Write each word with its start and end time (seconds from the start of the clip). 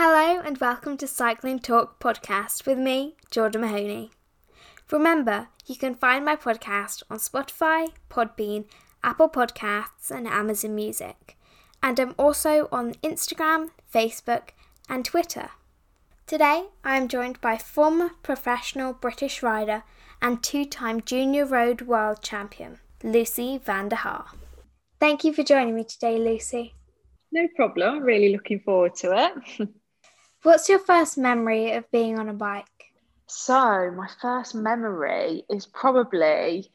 Hello 0.00 0.40
and 0.44 0.58
welcome 0.58 0.96
to 0.98 1.08
Cycling 1.08 1.58
Talk 1.58 1.98
podcast 1.98 2.66
with 2.68 2.78
me, 2.78 3.16
Jordan 3.32 3.62
Mahoney. 3.62 4.12
Remember, 4.92 5.48
you 5.66 5.74
can 5.74 5.96
find 5.96 6.24
my 6.24 6.36
podcast 6.36 7.02
on 7.10 7.18
Spotify, 7.18 7.88
Podbean, 8.08 8.66
Apple 9.02 9.28
Podcasts, 9.28 10.12
and 10.12 10.28
Amazon 10.28 10.76
Music. 10.76 11.36
And 11.82 11.98
I'm 11.98 12.14
also 12.16 12.68
on 12.70 12.94
Instagram, 13.02 13.70
Facebook, 13.92 14.50
and 14.88 15.04
Twitter. 15.04 15.48
Today, 16.28 16.66
I 16.84 16.96
am 16.96 17.08
joined 17.08 17.40
by 17.40 17.58
former 17.58 18.10
professional 18.22 18.92
British 18.92 19.42
rider 19.42 19.82
and 20.22 20.44
two 20.44 20.64
time 20.64 21.00
Junior 21.00 21.44
Road 21.44 21.82
World 21.82 22.22
Champion, 22.22 22.78
Lucy 23.02 23.58
van 23.58 23.88
der 23.88 23.96
Haar. 23.96 24.26
Thank 25.00 25.24
you 25.24 25.32
for 25.32 25.42
joining 25.42 25.74
me 25.74 25.82
today, 25.82 26.18
Lucy. 26.18 26.74
No 27.32 27.48
problem. 27.56 28.04
Really 28.04 28.30
looking 28.32 28.60
forward 28.60 28.94
to 29.00 29.32
it. 29.58 29.68
What's 30.48 30.70
your 30.70 30.78
first 30.78 31.18
memory 31.18 31.72
of 31.72 31.90
being 31.90 32.18
on 32.18 32.30
a 32.30 32.32
bike? 32.32 32.64
So, 33.26 33.92
my 33.94 34.08
first 34.18 34.54
memory 34.54 35.44
is 35.50 35.66
probably 35.66 36.70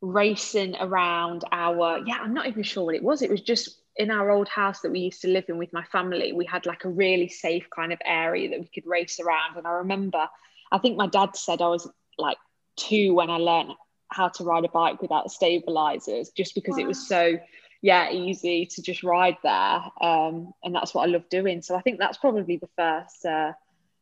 racing 0.00 0.76
around 0.80 1.44
our, 1.52 1.98
yeah, 2.06 2.20
I'm 2.22 2.32
not 2.32 2.46
even 2.46 2.62
sure 2.62 2.86
what 2.86 2.94
it 2.94 3.02
was. 3.02 3.20
It 3.20 3.30
was 3.30 3.42
just 3.42 3.82
in 3.96 4.10
our 4.10 4.30
old 4.30 4.48
house 4.48 4.80
that 4.80 4.90
we 4.90 5.00
used 5.00 5.20
to 5.20 5.28
live 5.28 5.44
in 5.48 5.58
with 5.58 5.74
my 5.74 5.84
family. 5.92 6.32
We 6.32 6.46
had 6.46 6.64
like 6.64 6.86
a 6.86 6.88
really 6.88 7.28
safe 7.28 7.68
kind 7.68 7.92
of 7.92 7.98
area 8.02 8.48
that 8.48 8.60
we 8.60 8.70
could 8.74 8.86
race 8.86 9.20
around. 9.20 9.58
And 9.58 9.66
I 9.66 9.72
remember, 9.72 10.26
I 10.72 10.78
think 10.78 10.96
my 10.96 11.06
dad 11.06 11.36
said 11.36 11.60
I 11.60 11.68
was 11.68 11.86
like 12.16 12.38
two 12.76 13.12
when 13.12 13.28
I 13.28 13.36
learned 13.36 13.72
how 14.08 14.28
to 14.28 14.42
ride 14.42 14.64
a 14.64 14.68
bike 14.68 15.02
without 15.02 15.30
stabilizers, 15.30 16.30
just 16.30 16.54
because 16.54 16.76
wow. 16.76 16.80
it 16.80 16.86
was 16.86 17.06
so 17.06 17.38
yeah 17.82 18.10
easy 18.10 18.66
to 18.66 18.82
just 18.82 19.02
ride 19.02 19.36
there 19.42 19.80
um, 20.00 20.52
and 20.62 20.74
that's 20.74 20.94
what 20.94 21.08
i 21.08 21.10
love 21.10 21.28
doing. 21.28 21.62
So 21.62 21.74
i 21.74 21.80
think 21.80 21.98
that's 21.98 22.18
probably 22.18 22.56
the 22.56 22.68
first 22.76 23.24
uh, 23.24 23.52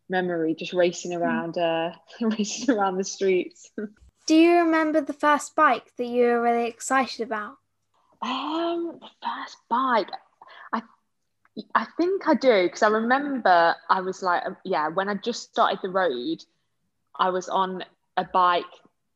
memory 0.09 0.55
just 0.55 0.73
racing 0.73 1.13
hmm. 1.13 1.19
around 1.19 1.59
uh, 1.59 1.93
racing 2.21 2.75
around 2.75 2.97
the 2.97 3.05
streets. 3.05 3.71
Do 4.27 4.35
you 4.35 4.57
remember 4.57 5.01
the 5.01 5.13
first 5.13 5.55
bike 5.55 5.93
that 5.99 6.07
you 6.07 6.25
were 6.25 6.43
really 6.43 6.67
excited 6.67 7.21
about? 7.21 7.59
Um 8.23 8.99
the 9.01 9.09
first 9.23 9.57
bike 9.69 10.11
i 10.73 10.83
i 11.75 11.87
think 11.97 12.27
i 12.29 12.35
do 12.35 12.65
because 12.65 12.83
i 12.83 12.89
remember 12.89 13.75
i 13.89 14.01
was 14.01 14.23
like 14.23 14.45
um, 14.47 14.57
yeah 14.65 14.89
when 14.89 15.09
i 15.09 15.15
just 15.15 15.51
started 15.51 15.79
the 15.83 15.89
road 15.89 16.43
i 17.19 17.31
was 17.31 17.49
on 17.49 17.85
a 18.17 18.25
bike 18.25 18.65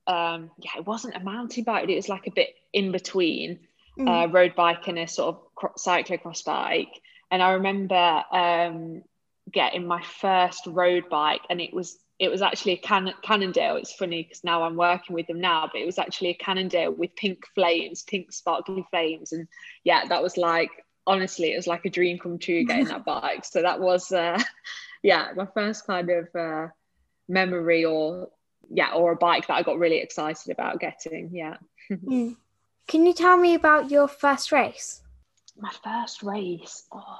um 0.07 0.51
yeah 0.59 0.71
it 0.77 0.87
wasn't 0.87 1.17
a 1.17 1.21
mountain 1.21 1.65
bike 1.65 1.89
it 1.89 1.97
was 1.97 2.09
like 2.09 2.27
a 2.27 2.31
bit 2.31 2.55
in 2.73 2.93
between 2.93 3.59
mm. 3.99 4.09
uh, 4.09 4.29
road 4.29 4.55
bike 4.55 4.89
and 4.89 4.99
a 4.99 5.07
sort 5.07 5.37
of 5.37 5.75
cyclocross 5.79 6.45
bike. 6.45 7.01
And 7.31 7.43
I 7.43 7.53
remember 7.53 8.25
um, 8.33 9.03
getting 9.51 9.87
my 9.87 10.03
first 10.03 10.67
road 10.67 11.09
bike, 11.09 11.43
and 11.49 11.61
it 11.61 11.73
was 11.73 11.99
it 12.19 12.31
was 12.31 12.43
actually 12.43 12.73
a 12.73 12.77
Can- 12.79 13.15
Cannondale. 13.23 13.77
It's 13.77 13.95
funny 13.95 14.23
because 14.23 14.45
now 14.45 14.63
I'm 14.63 14.77
working 14.77 15.15
with 15.15 15.27
them 15.27 15.41
now, 15.41 15.69
but 15.73 15.81
it 15.81 15.87
was 15.87 15.99
actually 15.99 16.31
a 16.31 16.35
Cannondale 16.35 16.93
with 16.93 17.17
pink 17.17 17.45
flames, 17.55 18.03
pink 18.03 18.33
sparkly 18.33 18.85
flames, 18.91 19.33
and 19.33 19.49
yeah, 19.85 20.07
that 20.09 20.23
was 20.23 20.37
like 20.37 20.71
honestly, 21.07 21.53
it 21.53 21.57
was 21.57 21.67
like 21.67 21.85
a 21.85 21.91
dream 21.91 22.19
come 22.19 22.39
true 22.39 22.65
getting 22.65 22.85
that 22.89 23.05
bike. 23.05 23.45
So 23.45 23.63
that 23.63 23.81
was 23.81 24.13
uh, 24.13 24.41
yeah, 25.03 25.29
my 25.37 25.47
first 25.47 25.87
kind 25.87 26.11
of 26.11 26.29
uh, 26.35 26.69
memory 27.29 27.85
or 27.85 28.29
yeah, 28.69 28.93
or 28.93 29.13
a 29.13 29.17
bike 29.17 29.49
that 29.49 29.55
I 29.55 29.63
got 29.63 29.79
really 29.79 29.99
excited 29.99 30.51
about 30.51 30.81
getting. 30.81 31.31
Yeah. 31.33 31.57
mm. 31.93 32.37
Can 32.87 33.07
you 33.07 33.15
tell 33.15 33.37
me 33.37 33.55
about 33.55 33.91
your 33.91 34.09
first 34.09 34.53
race? 34.53 35.03
My 35.59 35.71
first 35.85 36.23
race. 36.23 36.85
Oh, 36.93 37.19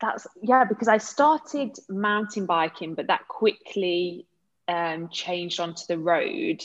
that's 0.00 0.26
yeah, 0.42 0.64
because 0.64 0.88
I 0.88 0.98
started 0.98 1.76
mountain 1.88 2.46
biking, 2.46 2.94
but 2.94 3.08
that 3.08 3.28
quickly 3.28 4.26
um, 4.68 5.08
changed 5.10 5.60
onto 5.60 5.82
the 5.88 5.98
road. 5.98 6.64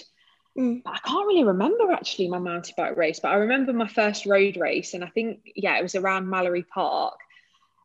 Mm. 0.58 0.84
But 0.84 0.94
I 0.94 1.00
can't 1.00 1.28
really 1.28 1.44
remember 1.44 1.92
actually 1.92 2.30
my 2.30 2.40
mountain 2.40 2.74
bike 2.78 2.96
race, 2.96 3.20
but 3.20 3.32
I 3.32 3.36
remember 3.36 3.74
my 3.74 3.88
first 3.88 4.26
road 4.26 4.58
race, 4.58 4.94
and 4.94 5.04
I 5.04 5.08
think 5.08 5.40
yeah, 5.56 5.78
it 5.78 5.84
was 5.84 5.96
around 5.96 6.30
Mallory 6.30 6.64
Park, 6.64 7.20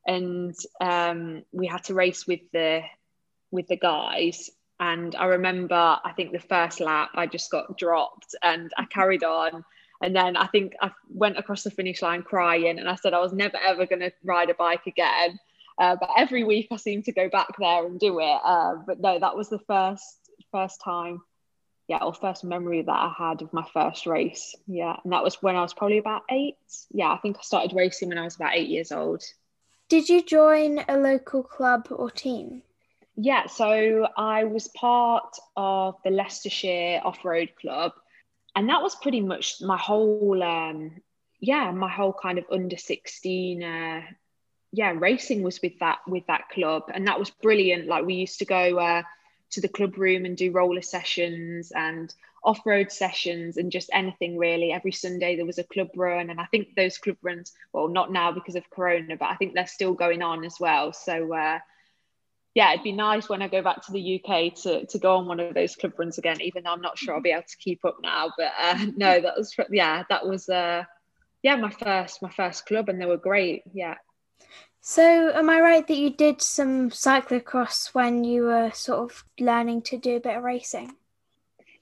and 0.07 0.55
um, 0.81 1.45
we 1.53 1.67
had 1.67 1.85
to 1.85 1.95
race 1.95 2.27
with 2.27 2.41
the 2.53 2.83
with 3.51 3.67
the 3.69 3.77
guys. 3.77 4.51
And 4.79 5.15
I 5.15 5.27
remember, 5.27 5.75
I 5.75 6.13
think 6.17 6.33
the 6.33 6.39
first 6.39 6.81
lap, 6.81 7.11
I 7.15 7.27
just 7.27 7.51
got 7.51 7.77
dropped, 7.77 8.35
and 8.43 8.73
I 8.79 8.87
carried 8.87 9.25
on 9.25 9.65
and 10.01 10.17
then 10.17 10.37
I 10.37 10.47
think 10.47 10.75
I 10.81 10.91
went 11.09 11.39
across 11.39 11.63
the 11.63 11.71
finish 11.71 12.03
line 12.03 12.23
crying 12.23 12.79
and 12.79 12.89
I 12.89 12.95
said 12.95 13.13
I 13.13 13.21
was 13.21 13.33
never 13.33 13.57
ever 13.57 13.87
going 13.87 14.01
to 14.01 14.13
ride 14.25 14.51
a 14.51 14.55
bike 14.55 14.87
again. 14.87 15.39
Uh, 15.79 15.97
but 15.99 16.11
every 16.17 16.45
week 16.45 16.69
I 16.71 16.77
seem 16.77 17.03
to 17.05 17.13
go 17.13 17.29
back 17.29 17.49
there 17.59 17.87
and 17.87 17.99
do 17.99 18.21
it. 18.21 18.41
Uh, 18.45 18.77
but 18.87 19.01
no, 19.01 19.19
that 19.19 19.37
was 19.37 19.49
the 19.49 19.59
first 19.61 20.19
first 20.53 20.81
time, 20.83 21.23
yeah, 21.89 21.99
or 21.99 22.13
first 22.13 22.45
memory 22.45 22.83
that 22.83 22.91
I 22.91 23.13
had 23.17 23.43
of 23.43 23.53
my 23.53 23.65
first 23.73 24.07
race. 24.07 24.55
Yeah, 24.67 24.97
and 25.03 25.13
that 25.13 25.25
was 25.25 25.43
when 25.43 25.57
I 25.57 25.63
was 25.63 25.75
probably 25.75 25.99
about 25.99 26.23
eight. 26.31 26.57
Yeah, 26.91 27.13
I 27.13 27.19
think 27.19 27.37
I 27.39 27.43
started 27.43 27.75
racing 27.75 28.09
when 28.09 28.19
I 28.19 28.25
was 28.25 28.37
about 28.37 28.55
eight 28.55 28.69
years 28.69 28.93
old. 28.93 29.23
Did 29.89 30.09
you 30.09 30.23
join 30.23 30.85
a 30.89 30.97
local 30.97 31.43
club 31.43 31.89
or 31.91 32.11
team? 32.11 32.63
Yeah, 33.17 33.49
so 33.49 34.09
I 34.17 34.45
was 34.45 34.69
part 34.69 35.37
of 35.57 35.97
the 36.05 36.11
Leicestershire 36.11 37.01
Off 37.05 37.25
Road 37.25 37.51
Club 37.61 37.93
and 38.57 38.69
that 38.69 38.83
was 38.83 38.95
pretty 38.95 39.21
much 39.21 39.61
my 39.61 39.77
whole 39.77 40.43
um 40.43 41.01
yeah 41.41 41.71
my 41.71 41.91
whole 41.91 42.13
kind 42.13 42.39
of 42.39 42.45
under 42.51 42.77
16 42.77 43.63
uh 43.63 44.03
yeah 44.73 44.93
racing 44.97 45.43
was 45.43 45.61
with 45.63 45.79
that 45.81 45.99
with 46.07 46.27
that 46.27 46.49
club. 46.51 46.85
And 46.93 47.07
that 47.07 47.19
was 47.19 47.31
brilliant. 47.31 47.87
Like 47.87 48.05
we 48.05 48.15
used 48.15 48.39
to 48.39 48.45
go 48.45 48.79
uh 48.79 49.03
to 49.51 49.61
the 49.61 49.69
club 49.69 49.99
room 49.99 50.25
and 50.25 50.37
do 50.37 50.53
roller 50.53 50.83
sessions 50.83 51.73
and 51.75 52.15
off-road 52.43 52.91
sessions 52.91 53.57
and 53.57 53.71
just 53.73 53.91
anything 53.93 54.39
really. 54.39 54.73
Every 54.73 54.93
sunday 54.93 55.37
there 55.37 55.47
was 55.47 55.59
a 55.59 55.65
club 55.65 55.89
run. 55.97 56.31
And 56.31 56.41
i 56.41 56.45
think 56.47 56.75
those 56.77 56.99
club 56.99 57.17
runs 57.23 57.53
well 57.73 57.89
not 57.89 58.13
now 58.13 58.33
because 58.33 58.55
of 58.57 58.71
corona 58.71 59.17
but 59.17 59.29
i 59.29 59.37
think 59.37 59.55
they're 59.55 59.67
still 59.67 59.95
going 59.95 60.23
on 60.23 60.45
as 60.45 60.59
well. 60.61 60.93
So 60.93 61.35
uh 61.35 61.59
yeah, 62.55 62.73
it'd 62.73 62.83
be 62.83 62.93
nice 62.93 63.29
when 63.29 63.43
I 63.43 63.49
go 63.49 63.63
back 63.63 63.85
to 63.87 63.93
the 63.93 64.21
UK 64.21 64.55
to 64.63 64.85
to 64.87 64.99
go 64.99 65.17
on 65.17 65.27
one 65.27 65.39
of 65.39 65.55
those 65.55 65.77
club 65.77 65.93
runs 65.99 66.19
again. 66.19 66.41
Even 66.41 66.65
though 66.65 66.73
I'm 66.73 66.81
not 66.81 66.99
sure 66.99 67.15
I'll 67.15 67.23
be 67.23 67.31
able 67.31 67.43
to 67.43 67.57
keep 67.59 67.85
up 67.85 67.99
now, 68.03 68.33
but 68.37 68.53
uh, 68.59 68.87
no, 68.97 69.21
that 69.21 69.37
was 69.37 69.55
yeah, 69.71 70.03
that 70.09 70.27
was 70.27 70.49
uh, 70.49 70.85
yeah, 71.43 71.57
my 71.57 71.71
first 71.71 72.23
my 72.23 72.31
first 72.31 72.67
club, 72.67 72.89
and 72.89 73.01
they 73.01 73.07
were 73.07 73.17
great. 73.17 73.63
Yeah. 73.73 73.95
So, 74.83 75.31
am 75.35 75.51
I 75.51 75.61
right 75.61 75.87
that 75.87 75.97
you 75.97 76.11
did 76.11 76.41
some 76.41 76.89
cyclocross 76.89 77.95
when 77.95 78.25
you 78.25 78.45
were 78.45 78.71
sort 78.73 79.11
of 79.11 79.25
learning 79.39 79.83
to 79.83 79.99
do 79.99 80.17
a 80.17 80.21
bit 80.21 80.39
of 80.39 80.43
racing? 80.43 80.97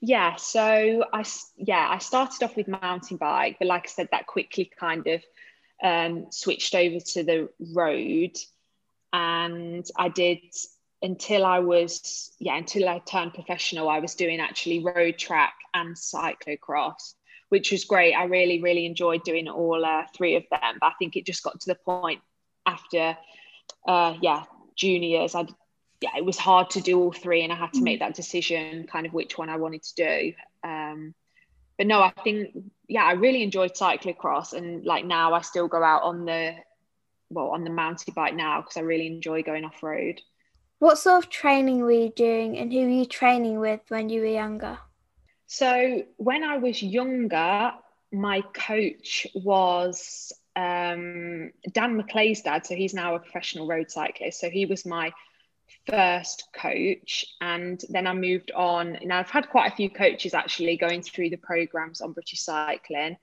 Yeah, 0.01 0.37
so 0.37 1.05
I 1.13 1.25
yeah 1.57 1.89
I 1.91 1.99
started 1.99 2.43
off 2.43 2.57
with 2.57 2.69
mountain 2.69 3.17
bike, 3.17 3.57
but 3.59 3.69
like 3.69 3.85
I 3.85 3.89
said, 3.89 4.09
that 4.11 4.27
quickly 4.27 4.71
kind 4.79 5.07
of 5.07 5.23
um, 5.83 6.27
switched 6.31 6.75
over 6.75 6.99
to 6.99 7.23
the 7.23 7.49
road 7.73 8.37
and 9.13 9.87
I 9.97 10.09
did 10.09 10.39
until 11.01 11.45
I 11.45 11.61
was 11.61 12.33
yeah 12.41 12.57
until 12.57 12.89
I 12.89 12.99
turned 12.99 13.35
professional 13.35 13.89
I 13.89 14.01
was 14.01 14.15
doing 14.15 14.41
actually 14.41 14.85
road 14.85 15.17
track 15.19 15.55
and 15.75 15.97
cyclocross 15.97 17.15
which 17.49 17.73
was 17.73 17.85
great. 17.85 18.15
I 18.15 18.25
really 18.25 18.63
really 18.63 18.87
enjoyed 18.87 19.23
doing 19.23 19.49
all 19.49 19.85
uh, 19.85 20.05
three 20.15 20.37
of 20.37 20.45
them. 20.51 20.79
But 20.81 20.87
I 20.87 20.93
think 20.99 21.17
it 21.17 21.27
just 21.27 21.43
got 21.43 21.61
to 21.61 21.67
the 21.67 21.79
point 21.85 22.21
after 22.67 23.17
uh, 23.87 24.15
yeah 24.21 24.45
juniors 24.77 25.35
I 25.35 25.47
yeah 26.01 26.11
it 26.17 26.25
was 26.25 26.39
hard 26.39 26.71
to 26.71 26.81
do 26.81 27.01
all 27.01 27.13
three 27.13 27.43
and 27.43 27.53
I 27.53 27.57
had 27.57 27.73
to 27.75 27.83
make 27.83 27.97
mm. 27.97 28.01
that 28.01 28.15
decision 28.15 28.87
kind 28.87 29.07
of 29.07 29.13
which 29.13 29.39
one 29.39 29.49
I 29.49 29.57
wanted 29.57 29.83
to 29.83 29.95
do. 29.95 30.33
Um, 30.63 31.15
but 31.77 31.87
no 31.87 32.01
I 32.01 32.13
think 32.23 32.51
yeah 32.89 33.05
I 33.05 33.13
really 33.13 33.43
enjoyed 33.43 33.75
cyclocross. 33.75 34.53
And 34.53 34.85
like 34.85 35.05
now 35.05 35.33
I 35.35 35.41
still 35.41 35.69
go 35.69 35.83
out 35.83 36.03
on 36.03 36.25
the 36.25 36.55
well 37.31 37.49
on 37.49 37.65
the 37.65 37.71
mountain 37.71 38.15
bike 38.15 38.35
now 38.35 38.61
because 38.61 38.77
I 38.77 38.81
really 38.81 39.07
enjoy 39.07 39.43
going 39.43 39.65
off 39.65 39.83
road. 39.83 40.21
What 40.79 40.99
sort 40.99 41.25
of 41.25 41.31
training 41.31 41.81
were 41.81 41.91
you 41.91 42.11
doing 42.11 42.57
and 42.57 42.73
who 42.73 42.81
were 42.81 42.89
you 42.89 43.07
training 43.07 43.59
with 43.59 43.81
when 43.89 44.09
you 44.09 44.21
were 44.21 44.27
younger? 44.27 44.79
So 45.47 46.03
when 46.19 46.45
I 46.45 46.59
was 46.59 46.83
younger, 46.83 47.73
my 48.13 48.43
coach 48.53 49.27
was 49.35 50.33
um, 50.55 51.53
Dan 51.73 52.01
McLay's 52.01 52.43
dad. 52.43 52.67
So 52.67 52.75
he's 52.75 52.95
now 52.95 53.15
a 53.15 53.19
professional 53.19 53.67
road 53.67 53.91
cyclist. 53.91 54.41
So 54.41 54.51
he 54.51 54.67
was 54.67 54.87
my 54.87 55.13
first 55.89 56.49
coach. 56.55 57.27
And 57.41 57.83
then 57.89 58.07
I 58.07 58.13
moved 58.13 58.53
on. 58.53 58.99
Now 59.03 59.19
I've 59.19 59.31
had 59.31 59.49
quite 59.49 59.73
a 59.73 59.77
few 59.77 59.91
coaches 59.91 60.35
actually 60.35 60.77
going 60.77 61.03
through 61.03 61.31
the 61.31 61.37
programs 61.37 62.01
on 62.01 62.13
British 62.13 62.43
Cycling. 62.43 63.17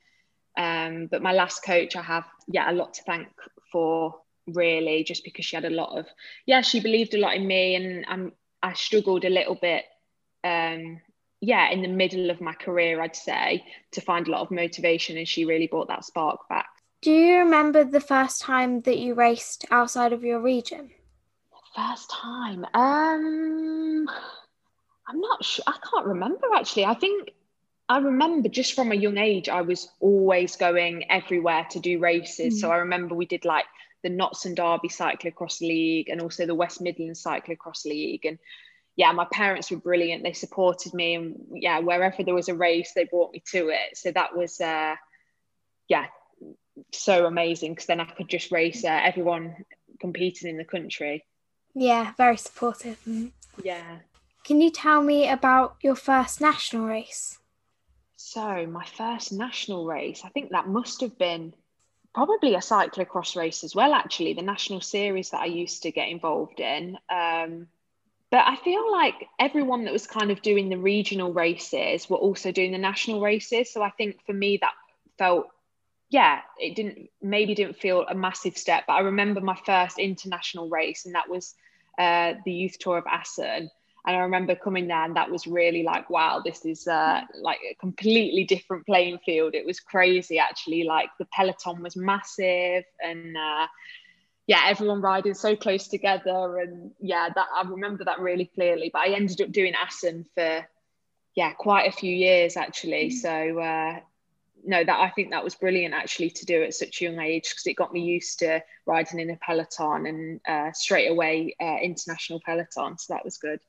Um, 0.57 1.07
but 1.07 1.21
my 1.21 1.33
last 1.33 1.63
coach, 1.63 1.95
I 1.95 2.01
have, 2.01 2.25
yeah, 2.47 2.71
a 2.71 2.73
lot 2.73 2.93
to 2.95 3.03
thank 3.03 3.27
for 3.71 4.15
really 4.47 5.03
just 5.03 5.23
because 5.23 5.45
she 5.45 5.55
had 5.55 5.65
a 5.65 5.71
lot 5.71 5.97
of 5.97 6.05
yeah 6.45 6.61
she 6.61 6.79
believed 6.79 7.15
a 7.15 7.17
lot 7.17 7.33
in 7.33 7.47
me 7.47 7.73
and 7.73 8.05
I'm, 8.07 8.31
I 8.61 8.73
struggled 8.73 9.25
a 9.25 9.29
little 9.29 9.55
bit 9.55 9.85
um 10.43 11.01
yeah 11.41 11.71
in 11.71 11.81
the 11.81 11.87
middle 11.87 12.29
of 12.29 12.41
my 12.41 12.53
career 12.53 13.01
I'd 13.01 13.15
say 13.15 13.65
to 13.93 14.01
find 14.01 14.27
a 14.27 14.31
lot 14.31 14.41
of 14.41 14.51
motivation 14.51 15.17
and 15.17 15.27
she 15.27 15.45
really 15.45 15.65
brought 15.65 15.87
that 15.87 16.05
spark 16.05 16.47
back 16.47 16.67
do 17.01 17.11
you 17.11 17.39
remember 17.39 17.83
the 17.83 17.99
first 17.99 18.39
time 18.39 18.81
that 18.81 18.99
you 18.99 19.15
raced 19.15 19.65
outside 19.71 20.13
of 20.13 20.23
your 20.23 20.39
region 20.39 20.91
First 21.75 22.09
time. 22.09 22.65
Um, 22.73 24.09
I'm 25.07 25.19
not 25.19 25.43
sure. 25.43 25.63
I 25.67 25.77
can't 25.91 26.05
remember 26.05 26.47
actually. 26.55 26.85
I 26.85 26.93
think 26.93 27.31
I 27.87 27.99
remember 27.99 28.49
just 28.49 28.73
from 28.73 28.91
a 28.91 28.95
young 28.95 29.17
age, 29.17 29.47
I 29.47 29.61
was 29.61 29.89
always 29.99 30.55
going 30.55 31.09
everywhere 31.11 31.67
to 31.71 31.79
do 31.79 31.99
races. 31.99 32.55
Mm. 32.55 32.59
So 32.59 32.71
I 32.71 32.77
remember 32.77 33.13
we 33.13 33.27
did 33.27 33.45
like 33.45 33.65
the 34.03 34.09
Notts 34.09 34.45
and 34.45 34.55
Derby 34.55 34.89
Cyclocross 34.89 35.61
League 35.61 36.09
and 36.09 36.21
also 36.21 36.45
the 36.45 36.55
West 36.55 36.81
Midlands 36.81 37.23
Cyclocross 37.23 37.85
League. 37.85 38.25
And 38.25 38.39
yeah, 38.95 39.11
my 39.11 39.27
parents 39.31 39.69
were 39.69 39.77
brilliant. 39.77 40.23
They 40.23 40.33
supported 40.33 40.93
me, 40.93 41.15
and 41.15 41.35
yeah, 41.53 41.79
wherever 41.79 42.23
there 42.23 42.33
was 42.33 42.49
a 42.49 42.55
race, 42.55 42.93
they 42.95 43.03
brought 43.03 43.33
me 43.33 43.43
to 43.51 43.69
it. 43.69 43.97
So 43.97 44.11
that 44.11 44.35
was, 44.35 44.61
uh, 44.61 44.95
yeah, 45.89 46.05
so 46.91 47.25
amazing 47.25 47.73
because 47.73 47.87
then 47.87 47.99
I 47.99 48.05
could 48.05 48.29
just 48.29 48.51
race 48.51 48.83
uh, 48.85 48.99
everyone 49.03 49.65
competing 49.99 50.49
in 50.49 50.57
the 50.57 50.65
country. 50.65 51.25
Yeah, 51.73 52.13
very 52.17 52.37
supportive. 52.37 52.99
Mm. 53.07 53.31
Yeah. 53.63 53.97
Can 54.45 54.61
you 54.61 54.71
tell 54.71 55.01
me 55.01 55.27
about 55.27 55.75
your 55.81 55.95
first 55.95 56.39
national 56.39 56.85
race? 56.85 57.39
So, 58.27 58.65
my 58.65 58.83
first 58.83 59.31
national 59.31 59.85
race, 59.85 60.23
I 60.25 60.29
think 60.29 60.49
that 60.49 60.67
must 60.67 61.01
have 61.01 61.15
been 61.15 61.53
probably 62.11 62.55
a 62.55 62.57
cyclocross 62.57 63.35
race 63.35 63.63
as 63.63 63.75
well, 63.75 63.93
actually, 63.93 64.33
the 64.33 64.41
national 64.41 64.81
series 64.81 65.29
that 65.29 65.41
I 65.41 65.45
used 65.45 65.83
to 65.83 65.91
get 65.91 66.09
involved 66.09 66.59
in. 66.59 66.97
Um, 67.07 67.67
but 68.31 68.47
I 68.47 68.55
feel 68.55 68.91
like 68.91 69.27
everyone 69.39 69.83
that 69.83 69.93
was 69.93 70.07
kind 70.07 70.31
of 70.31 70.41
doing 70.41 70.69
the 70.69 70.77
regional 70.79 71.33
races 71.33 72.09
were 72.09 72.17
also 72.17 72.51
doing 72.51 72.71
the 72.71 72.79
national 72.79 73.21
races. 73.21 73.71
So 73.71 73.83
I 73.83 73.91
think 73.91 74.19
for 74.25 74.33
me, 74.33 74.57
that 74.57 74.73
felt 75.19 75.45
yeah, 76.09 76.41
it 76.57 76.75
didn't 76.75 77.09
maybe 77.21 77.53
didn't 77.53 77.77
feel 77.77 78.07
a 78.07 78.15
massive 78.15 78.57
step, 78.57 78.85
but 78.87 78.93
I 78.93 79.01
remember 79.01 79.39
my 79.39 79.55
first 79.67 79.99
international 79.99 80.67
race, 80.67 81.05
and 81.05 81.13
that 81.13 81.29
was 81.29 81.53
uh, 81.99 82.33
the 82.43 82.53
youth 82.53 82.79
tour 82.79 82.97
of 82.97 83.05
Assen. 83.05 83.69
And 84.05 84.15
I 84.15 84.19
remember 84.19 84.55
coming 84.55 84.87
there, 84.87 85.03
and 85.03 85.15
that 85.15 85.31
was 85.31 85.47
really 85.47 85.81
like, 85.81 86.09
wow, 86.09 86.41
this 86.43 86.63
is 86.63 86.87
uh, 86.87 87.21
like 87.41 87.59
a 87.69 87.75
completely 87.75 88.43
different 88.43 88.85
playing 88.85 89.17
field. 89.25 89.55
It 89.55 89.65
was 89.65 89.79
crazy, 89.79 90.37
actually. 90.37 90.83
Like 90.83 91.09
the 91.17 91.25
peloton 91.25 91.81
was 91.81 91.95
massive, 91.95 92.83
and 93.03 93.35
uh, 93.35 93.67
yeah, 94.47 94.61
everyone 94.67 95.01
riding 95.01 95.33
so 95.33 95.55
close 95.55 95.87
together, 95.87 96.59
and 96.59 96.91
yeah, 96.99 97.29
that 97.33 97.47
I 97.55 97.67
remember 97.67 98.05
that 98.05 98.19
really 98.19 98.45
clearly. 98.45 98.91
But 98.93 98.99
I 98.99 99.07
ended 99.09 99.41
up 99.41 99.51
doing 99.51 99.73
Assen 99.73 100.25
for 100.35 100.67
yeah 101.35 101.53
quite 101.53 101.87
a 101.87 101.91
few 101.91 102.13
years 102.15 102.57
actually. 102.57 103.09
Mm. 103.09 103.13
So 103.13 103.59
uh, 103.59 103.99
no, 104.63 104.83
that 104.83 104.99
I 104.99 105.09
think 105.09 105.31
that 105.31 105.43
was 105.43 105.55
brilliant 105.55 105.93
actually 105.93 106.29
to 106.31 106.45
do 106.45 106.63
at 106.63 106.73
such 106.73 107.01
a 107.01 107.05
young 107.05 107.19
age 107.19 107.49
because 107.49 107.65
it 107.65 107.75
got 107.75 107.93
me 107.93 108.01
used 108.01 108.39
to 108.39 108.63
riding 108.85 109.19
in 109.19 109.29
a 109.29 109.37
peloton 109.37 110.05
and 110.05 110.41
uh, 110.47 110.71
straight 110.73 111.07
away 111.07 111.55
uh, 111.61 111.77
international 111.81 112.41
peloton. 112.45 112.97
So 112.97 113.13
that 113.13 113.25
was 113.25 113.37
good. 113.37 113.59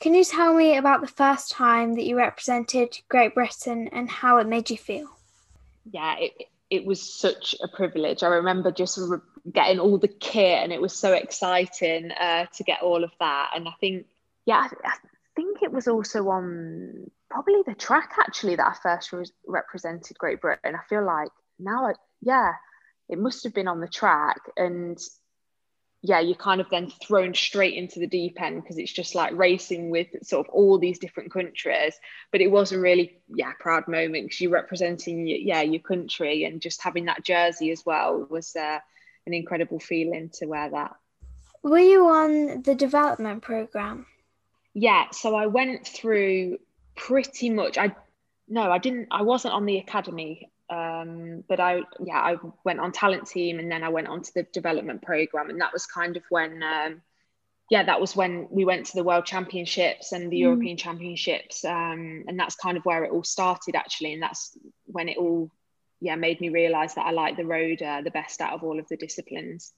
Can 0.00 0.14
you 0.14 0.22
tell 0.22 0.54
me 0.54 0.76
about 0.76 1.00
the 1.00 1.08
first 1.08 1.50
time 1.50 1.94
that 1.94 2.04
you 2.04 2.16
represented 2.16 2.96
Great 3.08 3.34
Britain 3.34 3.88
and 3.92 4.08
how 4.08 4.38
it 4.38 4.46
made 4.46 4.70
you 4.70 4.76
feel? 4.76 5.08
Yeah, 5.90 6.16
it, 6.18 6.32
it 6.70 6.84
was 6.86 7.02
such 7.02 7.56
a 7.62 7.66
privilege. 7.66 8.22
I 8.22 8.28
remember 8.28 8.70
just 8.70 9.00
getting 9.52 9.80
all 9.80 9.98
the 9.98 10.08
kit 10.08 10.62
and 10.62 10.72
it 10.72 10.80
was 10.80 10.94
so 10.94 11.14
exciting 11.14 12.12
uh, 12.12 12.46
to 12.46 12.62
get 12.62 12.82
all 12.82 13.02
of 13.02 13.10
that. 13.18 13.50
And 13.56 13.66
I 13.66 13.72
think, 13.80 14.06
yeah, 14.46 14.68
I, 14.70 14.88
I 14.88 14.94
think 15.34 15.62
it 15.62 15.72
was 15.72 15.88
also 15.88 16.28
on 16.28 17.10
probably 17.28 17.62
the 17.66 17.74
track 17.74 18.12
actually 18.20 18.56
that 18.56 18.66
I 18.68 18.74
first 18.80 19.12
re- 19.12 19.24
represented 19.46 20.18
Great 20.18 20.40
Britain. 20.40 20.74
I 20.76 20.86
feel 20.88 21.04
like 21.04 21.30
now, 21.58 21.86
I, 21.86 21.94
yeah, 22.20 22.52
it 23.08 23.18
must 23.18 23.42
have 23.44 23.54
been 23.54 23.68
on 23.68 23.80
the 23.80 23.88
track, 23.88 24.38
and 24.56 24.98
yeah, 26.02 26.20
you're 26.20 26.36
kind 26.36 26.60
of 26.60 26.70
then 26.70 26.90
thrown 27.02 27.34
straight 27.34 27.74
into 27.74 27.98
the 27.98 28.06
deep 28.06 28.40
end 28.40 28.62
because 28.62 28.78
it's 28.78 28.92
just 28.92 29.14
like 29.14 29.36
racing 29.36 29.90
with 29.90 30.08
sort 30.22 30.46
of 30.46 30.52
all 30.52 30.78
these 30.78 30.98
different 30.98 31.32
countries. 31.32 31.94
But 32.30 32.40
it 32.40 32.50
was 32.50 32.72
a 32.72 32.78
really 32.78 33.20
yeah 33.28 33.52
proud 33.58 33.88
moment 33.88 34.26
because 34.26 34.40
you're 34.40 34.52
representing 34.52 35.26
yeah 35.26 35.62
your 35.62 35.82
country 35.82 36.44
and 36.44 36.60
just 36.60 36.82
having 36.82 37.06
that 37.06 37.24
jersey 37.24 37.70
as 37.72 37.84
well 37.84 38.26
was 38.30 38.54
uh, 38.54 38.78
an 39.26 39.34
incredible 39.34 39.80
feeling 39.80 40.30
to 40.34 40.46
wear 40.46 40.70
that. 40.70 40.94
Were 41.62 41.78
you 41.78 42.08
on 42.08 42.62
the 42.62 42.74
development 42.74 43.42
program? 43.42 44.06
Yeah, 44.74 45.06
so 45.10 45.34
I 45.34 45.46
went 45.46 45.86
through 45.86 46.58
pretty 46.98 47.48
much 47.48 47.78
i 47.78 47.94
no 48.48 48.70
i 48.72 48.78
didn't 48.78 49.06
i 49.10 49.22
wasn't 49.22 49.54
on 49.54 49.64
the 49.64 49.78
academy 49.78 50.50
um, 50.70 51.44
but 51.48 51.60
i 51.60 51.80
yeah 52.04 52.18
i 52.18 52.36
went 52.64 52.80
on 52.80 52.92
talent 52.92 53.26
team 53.26 53.58
and 53.58 53.70
then 53.70 53.82
i 53.82 53.88
went 53.88 54.08
on 54.08 54.22
to 54.22 54.32
the 54.34 54.42
development 54.52 55.02
program 55.02 55.50
and 55.50 55.60
that 55.60 55.72
was 55.72 55.86
kind 55.86 56.16
of 56.16 56.22
when 56.30 56.62
um, 56.62 57.00
yeah 57.70 57.82
that 57.82 58.00
was 58.00 58.16
when 58.16 58.48
we 58.50 58.64
went 58.64 58.86
to 58.86 58.94
the 58.94 59.04
world 59.04 59.24
championships 59.24 60.12
and 60.12 60.30
the 60.30 60.36
mm. 60.36 60.40
european 60.40 60.76
championships 60.76 61.64
um, 61.64 62.24
and 62.28 62.38
that's 62.38 62.56
kind 62.56 62.76
of 62.76 62.84
where 62.84 63.04
it 63.04 63.12
all 63.12 63.24
started 63.24 63.74
actually 63.74 64.12
and 64.12 64.22
that's 64.22 64.56
when 64.86 65.08
it 65.08 65.16
all 65.16 65.50
yeah 66.00 66.16
made 66.16 66.40
me 66.40 66.48
realize 66.48 66.94
that 66.94 67.06
i 67.06 67.10
like 67.10 67.36
the 67.36 67.46
road 67.46 67.80
uh, 67.82 68.00
the 68.02 68.10
best 68.10 68.40
out 68.40 68.52
of 68.52 68.62
all 68.62 68.78
of 68.78 68.86
the 68.88 68.96
disciplines 68.96 69.72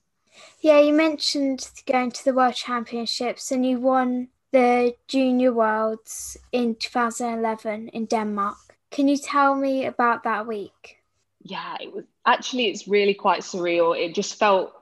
yeah 0.60 0.80
you 0.80 0.92
mentioned 0.92 1.70
going 1.86 2.10
to 2.10 2.24
the 2.24 2.34
world 2.34 2.54
championships 2.54 3.50
and 3.50 3.64
you 3.64 3.78
won 3.78 4.28
the 4.52 4.94
Junior 5.06 5.52
Worlds 5.52 6.36
in 6.52 6.74
2011 6.74 7.88
in 7.88 8.06
Denmark. 8.06 8.56
Can 8.90 9.08
you 9.08 9.16
tell 9.16 9.54
me 9.54 9.86
about 9.86 10.24
that 10.24 10.46
week? 10.46 10.98
Yeah, 11.42 11.76
it 11.80 11.94
was 11.94 12.04
actually 12.26 12.66
it's 12.66 12.86
really 12.86 13.14
quite 13.14 13.42
surreal. 13.42 13.98
It 13.98 14.14
just 14.14 14.38
felt 14.38 14.72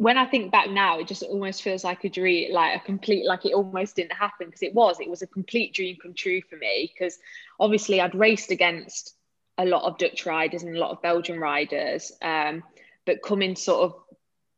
when 0.00 0.16
I 0.16 0.24
think 0.24 0.50
back 0.50 0.70
now, 0.70 0.98
it 0.98 1.06
just 1.06 1.22
almost 1.22 1.62
feels 1.62 1.84
like 1.84 2.04
a 2.04 2.08
dream, 2.08 2.54
like 2.54 2.80
a 2.80 2.82
complete, 2.82 3.26
like 3.26 3.44
it 3.44 3.52
almost 3.52 3.96
didn't 3.96 4.14
happen 4.14 4.46
because 4.46 4.62
it 4.62 4.74
was. 4.74 4.98
It 4.98 5.10
was 5.10 5.20
a 5.20 5.26
complete 5.26 5.74
dream 5.74 5.98
come 6.02 6.14
true 6.14 6.40
for 6.48 6.56
me 6.56 6.90
because 6.90 7.18
obviously 7.58 8.00
I'd 8.00 8.14
raced 8.14 8.50
against 8.50 9.14
a 9.58 9.66
lot 9.66 9.82
of 9.82 9.98
Dutch 9.98 10.24
riders 10.24 10.62
and 10.62 10.74
a 10.74 10.80
lot 10.80 10.92
of 10.92 11.02
Belgian 11.02 11.38
riders, 11.38 12.12
um, 12.22 12.62
but 13.04 13.22
coming 13.22 13.56
sort 13.56 13.82
of 13.82 13.94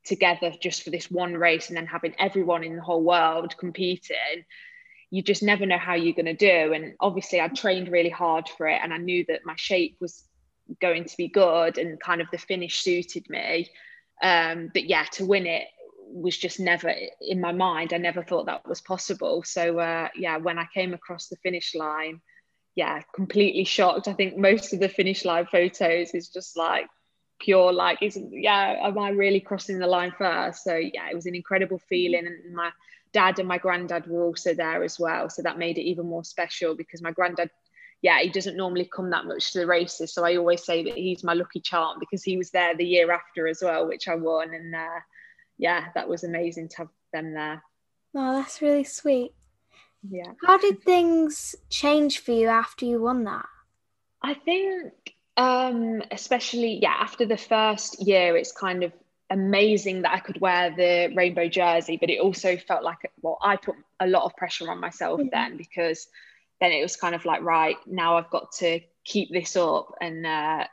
together 0.05 0.53
just 0.61 0.85
for 0.85 0.91
this 0.91 1.11
one 1.11 1.35
race 1.35 1.69
and 1.69 1.77
then 1.77 1.87
having 1.87 2.15
everyone 2.21 2.63
in 2.63 2.77
the 2.77 2.83
whole 2.83 3.03
world 3.03 3.57
competing 3.59 4.45
you 5.13 5.23
just 5.23 5.43
never 5.43 5.67
know 5.67 5.77
how 5.77 5.95
you're 5.95 6.15
going 6.15 6.25
to 6.25 6.35
do. 6.35 6.73
And 6.73 6.95
obviously 6.99 7.41
i 7.41 7.47
trained 7.49 7.89
really 7.89 8.11
hard 8.11 8.49
for 8.49 8.67
it 8.67 8.81
and 8.83 8.93
i 8.93 8.97
knew 8.97 9.25
that 9.29 9.43
my 9.45 9.55
shape 9.57 9.97
was 10.01 10.25
going 10.81 11.05
to 11.05 11.17
be 11.17 11.29
good 11.29 11.77
and 11.77 12.01
kind 12.01 12.21
of 12.23 12.29
the 12.33 12.39
finish 12.39 12.81
suited 12.81 13.29
me. 13.29 13.71
Um, 14.23 14.71
but 14.73 14.89
yeah 14.89 15.05
to 15.13 15.27
win 15.27 15.47
it 15.47 15.69
was 16.15 16.37
just 16.37 16.61
never 16.61 16.93
in 17.21 17.41
my 17.41 17.53
mind. 17.53 17.93
I 17.93 17.99
never 17.99 18.23
thought 18.23 18.47
that 18.47 18.67
was 18.67 18.81
possible. 18.81 19.43
So 19.45 19.79
uh, 19.79 20.09
yeah 20.17 20.39
when 20.39 20.59
i 20.59 20.67
came 20.75 20.95
across 20.95 21.29
the 21.29 21.37
finish 21.37 21.75
line 21.75 22.21
yeah 22.75 23.03
completely 23.15 23.65
shocked. 23.65 24.09
I 24.09 24.15
think 24.15 24.39
most 24.39 24.73
of 24.73 24.81
the 24.81 24.89
finish 24.89 25.27
line 25.27 25.47
photos 25.47 26.15
is 26.15 26.29
just 26.31 26.57
like 26.57 26.87
pure 27.39 27.73
like 27.73 27.99
isn't 28.01 28.33
yeah 28.33 28.77
am 28.83 28.97
i 28.99 29.11
really 29.11 29.41
crossing 29.41 29.79
the 29.79 29.87
line 29.87 30.13
first? 30.17 30.65
So 30.65 30.75
yeah 30.77 31.11
it 31.11 31.15
was 31.15 31.27
an 31.27 31.35
incredible 31.35 31.81
feeling 31.91 32.27
and 32.27 32.55
my 32.55 32.71
dad 33.13 33.39
and 33.39 33.49
my 33.49 33.59
granddad 33.59 34.07
were 34.07 34.25
also 34.25 34.55
there 34.55 34.83
as 34.83 34.99
well. 34.99 35.29
So 35.29 35.43
that 35.43 35.59
made 35.59 35.79
it 35.79 35.83
even 35.83 36.07
more 36.07 36.25
special 36.25 36.75
because 36.75 37.03
my 37.03 37.13
granddad 37.13 37.51
yeah 38.01 38.19
he 38.21 38.31
doesn't 38.31 38.57
normally 38.57 38.85
come 38.85 39.11
that 39.11 39.27
much 39.27 39.53
to 39.53 39.61
the 39.61 39.67
races. 39.67 40.13
So 40.13 40.25
i 40.25 40.37
always 40.37 40.65
say 40.65 40.83
that 40.85 40.95
he's 40.95 41.25
my 41.25 41.35
lucky 41.35 41.61
charm 41.61 41.99
because 42.01 42.23
he 42.23 42.37
was 42.37 42.51
there 42.51 42.77
the 42.77 42.85
year 42.85 43.13
after 43.13 43.47
as 43.47 43.63
well 43.63 43.87
which 43.87 44.09
i 44.09 44.15
won. 44.15 44.55
And 44.55 44.75
uh, 44.75 45.01
yeah 45.59 45.89
that 45.95 46.09
was 46.09 46.25
amazing 46.25 46.69
to 46.71 46.77
have 46.79 46.89
them 47.13 47.35
there. 47.35 47.63
Oh 48.15 48.37
that's 48.37 48.63
really 48.63 48.85
sweet. 48.85 49.33
Yeah. 50.09 50.33
How 50.45 50.59
did 50.59 50.83
things 50.83 51.55
change 51.71 52.19
for 52.19 52.33
you 52.33 52.49
after 52.49 52.85
you 52.85 53.01
won 53.01 53.25
that? 53.25 53.47
I 54.21 54.35
think 54.35 54.93
um, 55.37 56.03
especially, 56.11 56.79
yeah, 56.83 56.95
after 56.99 57.25
the 57.25 57.37
first 57.37 58.07
year, 58.07 58.37
it's 58.37 58.53
kind 58.53 58.83
of 58.83 58.93
amazing 59.33 60.03
that 60.03 60.13
I 60.13 60.21
could 60.21 60.41
wear 60.41 60.71
the 60.71 61.11
rainbow 61.17 61.49
jersey, 61.49 61.97
but 61.97 62.11
it 62.11 62.21
also 62.21 62.57
felt 62.57 62.85
like, 62.85 63.11
well, 63.23 63.39
I 63.43 63.57
put 63.57 63.77
a 63.99 64.07
lot 64.07 64.25
of 64.25 64.37
pressure 64.37 64.71
on 64.71 64.79
myself 64.79 65.21
mm-hmm. 65.21 65.31
then 65.33 65.57
because 65.57 66.07
then 66.61 66.71
it 66.71 66.83
was 66.83 66.97
kind 66.97 67.15
of 67.15 67.25
like, 67.25 67.43
right, 67.43 67.77
now 67.87 68.19
I've 68.19 68.31
got 68.31 68.53
to 68.59 68.81
keep 69.05 69.33
this 69.33 69.57
up. 69.57 69.95
And 70.03 70.27
uh, 70.27 70.65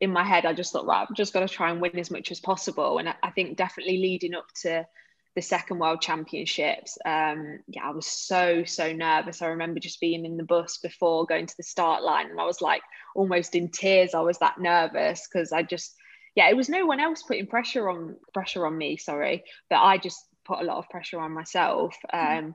in 0.00 0.12
my 0.12 0.22
head, 0.22 0.46
I 0.46 0.52
just 0.52 0.72
thought, 0.72 0.86
right, 0.86 1.04
I'm 1.06 1.16
just 1.16 1.32
going 1.32 1.46
to 1.46 1.52
try 1.52 1.70
and 1.70 1.80
win 1.80 1.98
as 1.98 2.12
much 2.12 2.30
as 2.30 2.38
possible. 2.38 2.98
And 2.98 3.08
I, 3.08 3.14
I 3.24 3.30
think 3.32 3.56
definitely 3.56 3.98
leading 3.98 4.34
up 4.34 4.46
to 4.62 4.86
the 5.34 5.42
second 5.42 5.80
world 5.80 6.00
championships 6.00 6.96
um 7.04 7.58
yeah 7.66 7.84
i 7.84 7.90
was 7.90 8.06
so 8.06 8.62
so 8.64 8.92
nervous 8.92 9.42
i 9.42 9.46
remember 9.46 9.80
just 9.80 10.00
being 10.00 10.24
in 10.24 10.36
the 10.36 10.44
bus 10.44 10.78
before 10.78 11.26
going 11.26 11.44
to 11.44 11.56
the 11.56 11.62
start 11.64 12.04
line 12.04 12.30
and 12.30 12.40
i 12.40 12.44
was 12.44 12.60
like 12.60 12.82
almost 13.16 13.56
in 13.56 13.68
tears 13.68 14.14
i 14.14 14.20
was 14.20 14.38
that 14.38 14.60
nervous 14.60 15.26
because 15.26 15.50
i 15.50 15.60
just 15.60 15.96
yeah 16.34 16.48
it 16.48 16.56
was 16.56 16.68
no 16.68 16.86
one 16.86 17.00
else 17.00 17.22
putting 17.22 17.46
pressure 17.46 17.88
on 17.88 18.16
pressure 18.32 18.66
on 18.66 18.76
me 18.76 18.96
sorry 18.96 19.44
but 19.70 19.80
i 19.80 19.96
just 19.98 20.26
put 20.44 20.60
a 20.60 20.64
lot 20.64 20.78
of 20.78 20.88
pressure 20.88 21.20
on 21.20 21.32
myself 21.32 21.96
mm-hmm. 22.12 22.46
um 22.46 22.54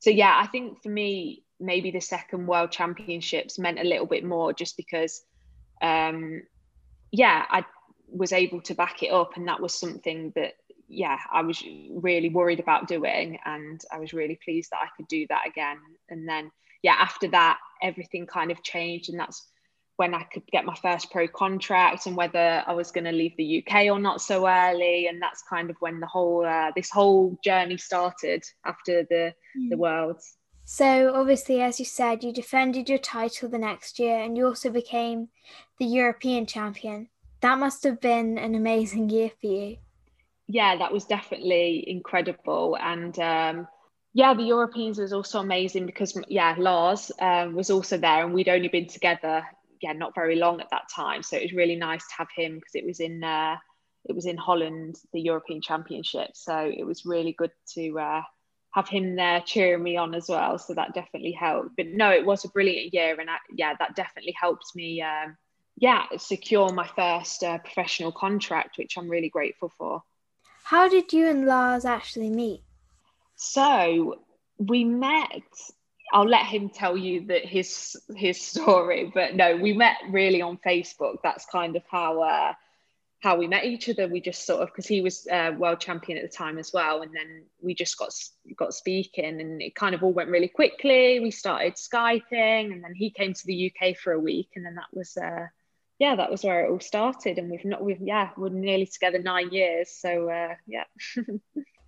so 0.00 0.10
yeah 0.10 0.40
i 0.42 0.46
think 0.46 0.82
for 0.82 0.88
me 0.88 1.42
maybe 1.58 1.90
the 1.90 2.00
second 2.00 2.46
world 2.46 2.70
championships 2.70 3.58
meant 3.58 3.80
a 3.80 3.84
little 3.84 4.06
bit 4.06 4.24
more 4.24 4.52
just 4.52 4.76
because 4.76 5.22
um 5.82 6.42
yeah 7.10 7.44
i 7.50 7.64
was 8.08 8.32
able 8.32 8.60
to 8.60 8.74
back 8.74 9.02
it 9.02 9.10
up 9.10 9.36
and 9.36 9.48
that 9.48 9.60
was 9.60 9.74
something 9.74 10.32
that 10.36 10.52
yeah, 10.88 11.18
I 11.32 11.42
was 11.42 11.62
really 11.90 12.28
worried 12.28 12.60
about 12.60 12.88
doing, 12.88 13.38
and 13.44 13.80
I 13.92 13.98
was 13.98 14.12
really 14.12 14.38
pleased 14.42 14.70
that 14.70 14.80
I 14.82 14.88
could 14.96 15.08
do 15.08 15.26
that 15.28 15.46
again. 15.46 15.78
And 16.08 16.28
then, 16.28 16.50
yeah, 16.82 16.96
after 16.98 17.28
that, 17.28 17.58
everything 17.82 18.26
kind 18.26 18.50
of 18.50 18.62
changed, 18.62 19.10
and 19.10 19.18
that's 19.18 19.48
when 19.96 20.14
I 20.14 20.24
could 20.24 20.46
get 20.52 20.64
my 20.64 20.74
first 20.74 21.10
pro 21.10 21.26
contract 21.26 22.06
and 22.06 22.16
whether 22.16 22.62
I 22.66 22.72
was 22.74 22.90
going 22.90 23.04
to 23.04 23.12
leave 23.12 23.36
the 23.36 23.64
UK 23.66 23.86
or 23.86 23.98
not 23.98 24.20
so 24.20 24.46
early. 24.46 25.06
And 25.06 25.20
that's 25.20 25.42
kind 25.42 25.70
of 25.70 25.76
when 25.80 26.00
the 26.00 26.06
whole 26.06 26.44
uh, 26.44 26.72
this 26.76 26.90
whole 26.90 27.38
journey 27.42 27.78
started 27.78 28.44
after 28.64 29.04
the 29.04 29.34
mm. 29.58 29.70
the 29.70 29.76
Worlds. 29.76 30.36
So 30.68 31.14
obviously, 31.14 31.60
as 31.62 31.78
you 31.78 31.84
said, 31.84 32.24
you 32.24 32.32
defended 32.32 32.88
your 32.88 32.98
title 32.98 33.48
the 33.48 33.58
next 33.58 34.00
year, 34.00 34.18
and 34.18 34.36
you 34.36 34.46
also 34.46 34.68
became 34.68 35.28
the 35.78 35.86
European 35.86 36.44
champion. 36.44 37.08
That 37.40 37.58
must 37.58 37.84
have 37.84 38.00
been 38.00 38.36
an 38.36 38.56
amazing 38.56 39.08
year 39.08 39.30
for 39.40 39.46
you. 39.46 39.76
Yeah, 40.48 40.76
that 40.76 40.92
was 40.92 41.04
definitely 41.04 41.88
incredible, 41.88 42.76
and 42.80 43.16
um, 43.20 43.68
yeah, 44.12 44.34
the 44.34 44.42
Europeans 44.42 44.98
was 44.98 45.12
also 45.12 45.38
amazing 45.40 45.86
because 45.86 46.20
yeah, 46.26 46.56
Lars 46.58 47.12
um, 47.20 47.54
was 47.54 47.70
also 47.70 47.96
there, 47.96 48.24
and 48.24 48.34
we'd 48.34 48.48
only 48.48 48.68
been 48.68 48.88
together 48.88 49.44
yeah 49.80 49.92
not 49.92 50.14
very 50.14 50.36
long 50.36 50.60
at 50.60 50.70
that 50.70 50.88
time. 50.94 51.22
So 51.22 51.36
it 51.36 51.42
was 51.42 51.52
really 51.52 51.76
nice 51.76 52.06
to 52.08 52.14
have 52.18 52.28
him 52.34 52.56
because 52.56 52.74
it 52.74 52.86
was 52.86 53.00
in 53.00 53.22
uh, 53.22 53.56
it 54.04 54.14
was 54.14 54.26
in 54.26 54.36
Holland 54.36 54.96
the 55.12 55.20
European 55.20 55.60
Championship. 55.60 56.30
So 56.34 56.72
it 56.74 56.84
was 56.84 57.04
really 57.04 57.32
good 57.32 57.52
to 57.74 57.98
uh, 57.98 58.22
have 58.72 58.88
him 58.88 59.16
there 59.16 59.40
cheering 59.40 59.82
me 59.82 59.96
on 59.96 60.14
as 60.14 60.28
well. 60.28 60.58
So 60.58 60.74
that 60.74 60.94
definitely 60.94 61.32
helped. 61.32 61.76
But 61.76 61.88
no 61.88 62.10
it 62.10 62.24
was 62.24 62.44
a 62.44 62.48
brilliant 62.48 62.94
year 62.94 63.18
and 63.18 63.30
I, 63.30 63.36
yeah 63.52 63.74
that 63.78 63.96
definitely 63.96 64.34
helped 64.40 64.74
me 64.74 65.02
um, 65.02 65.36
yeah 65.76 66.04
secure 66.18 66.72
my 66.72 66.86
first 66.86 67.42
uh, 67.42 67.58
professional 67.58 68.12
contract 68.12 68.78
which 68.78 68.96
I'm 68.96 69.08
really 69.08 69.30
grateful 69.30 69.72
for. 69.76 70.02
How 70.64 70.88
did 70.88 71.12
you 71.12 71.28
and 71.28 71.46
Lars 71.46 71.84
actually 71.84 72.30
meet? 72.30 72.62
So 73.36 74.20
we 74.58 74.84
met 74.84 75.42
I'll 76.12 76.28
let 76.28 76.46
him 76.46 76.68
tell 76.68 76.96
you 76.96 77.26
that 77.26 77.44
his 77.44 77.96
his 78.14 78.40
story. 78.40 79.10
But 79.12 79.34
no, 79.34 79.56
we 79.56 79.72
met 79.72 79.96
really 80.10 80.42
on 80.42 80.58
Facebook. 80.58 81.16
That's 81.22 81.46
kind 81.46 81.76
of 81.76 81.82
how 81.90 82.22
uh, 82.22 82.52
how 83.20 83.36
we 83.36 83.46
met 83.46 83.64
each 83.64 83.88
other. 83.88 84.08
We 84.08 84.20
just 84.20 84.46
sort 84.46 84.62
of 84.62 84.68
because 84.68 84.86
he 84.86 85.00
was 85.00 85.26
uh, 85.26 85.52
world 85.56 85.80
champion 85.80 86.18
at 86.18 86.30
the 86.30 86.36
time 86.36 86.58
as 86.58 86.72
well, 86.72 87.02
and 87.02 87.14
then 87.14 87.44
we 87.60 87.74
just 87.74 87.98
got 87.98 88.12
got 88.56 88.74
speaking, 88.74 89.40
and 89.40 89.60
it 89.60 89.74
kind 89.74 89.94
of 89.94 90.02
all 90.02 90.12
went 90.12 90.30
really 90.30 90.48
quickly. 90.48 91.20
We 91.20 91.30
started 91.30 91.74
skyping, 91.74 92.72
and 92.72 92.84
then 92.84 92.94
he 92.94 93.10
came 93.10 93.34
to 93.34 93.46
the 93.46 93.72
UK 93.72 93.96
for 93.96 94.12
a 94.12 94.20
week, 94.20 94.50
and 94.56 94.64
then 94.64 94.76
that 94.76 94.88
was. 94.92 95.16
Uh, 95.16 95.46
yeah, 95.98 96.14
that 96.14 96.30
was 96.30 96.44
where 96.44 96.66
it 96.66 96.70
all 96.70 96.78
started, 96.78 97.38
and 97.38 97.50
we've 97.50 97.64
not, 97.64 97.82
we've 97.82 98.02
yeah, 98.02 98.28
we're 98.36 98.50
nearly 98.50 98.84
together 98.84 99.18
nine 99.18 99.50
years, 99.50 99.90
so 99.90 100.28
uh, 100.28 100.54
yeah. 100.66 100.84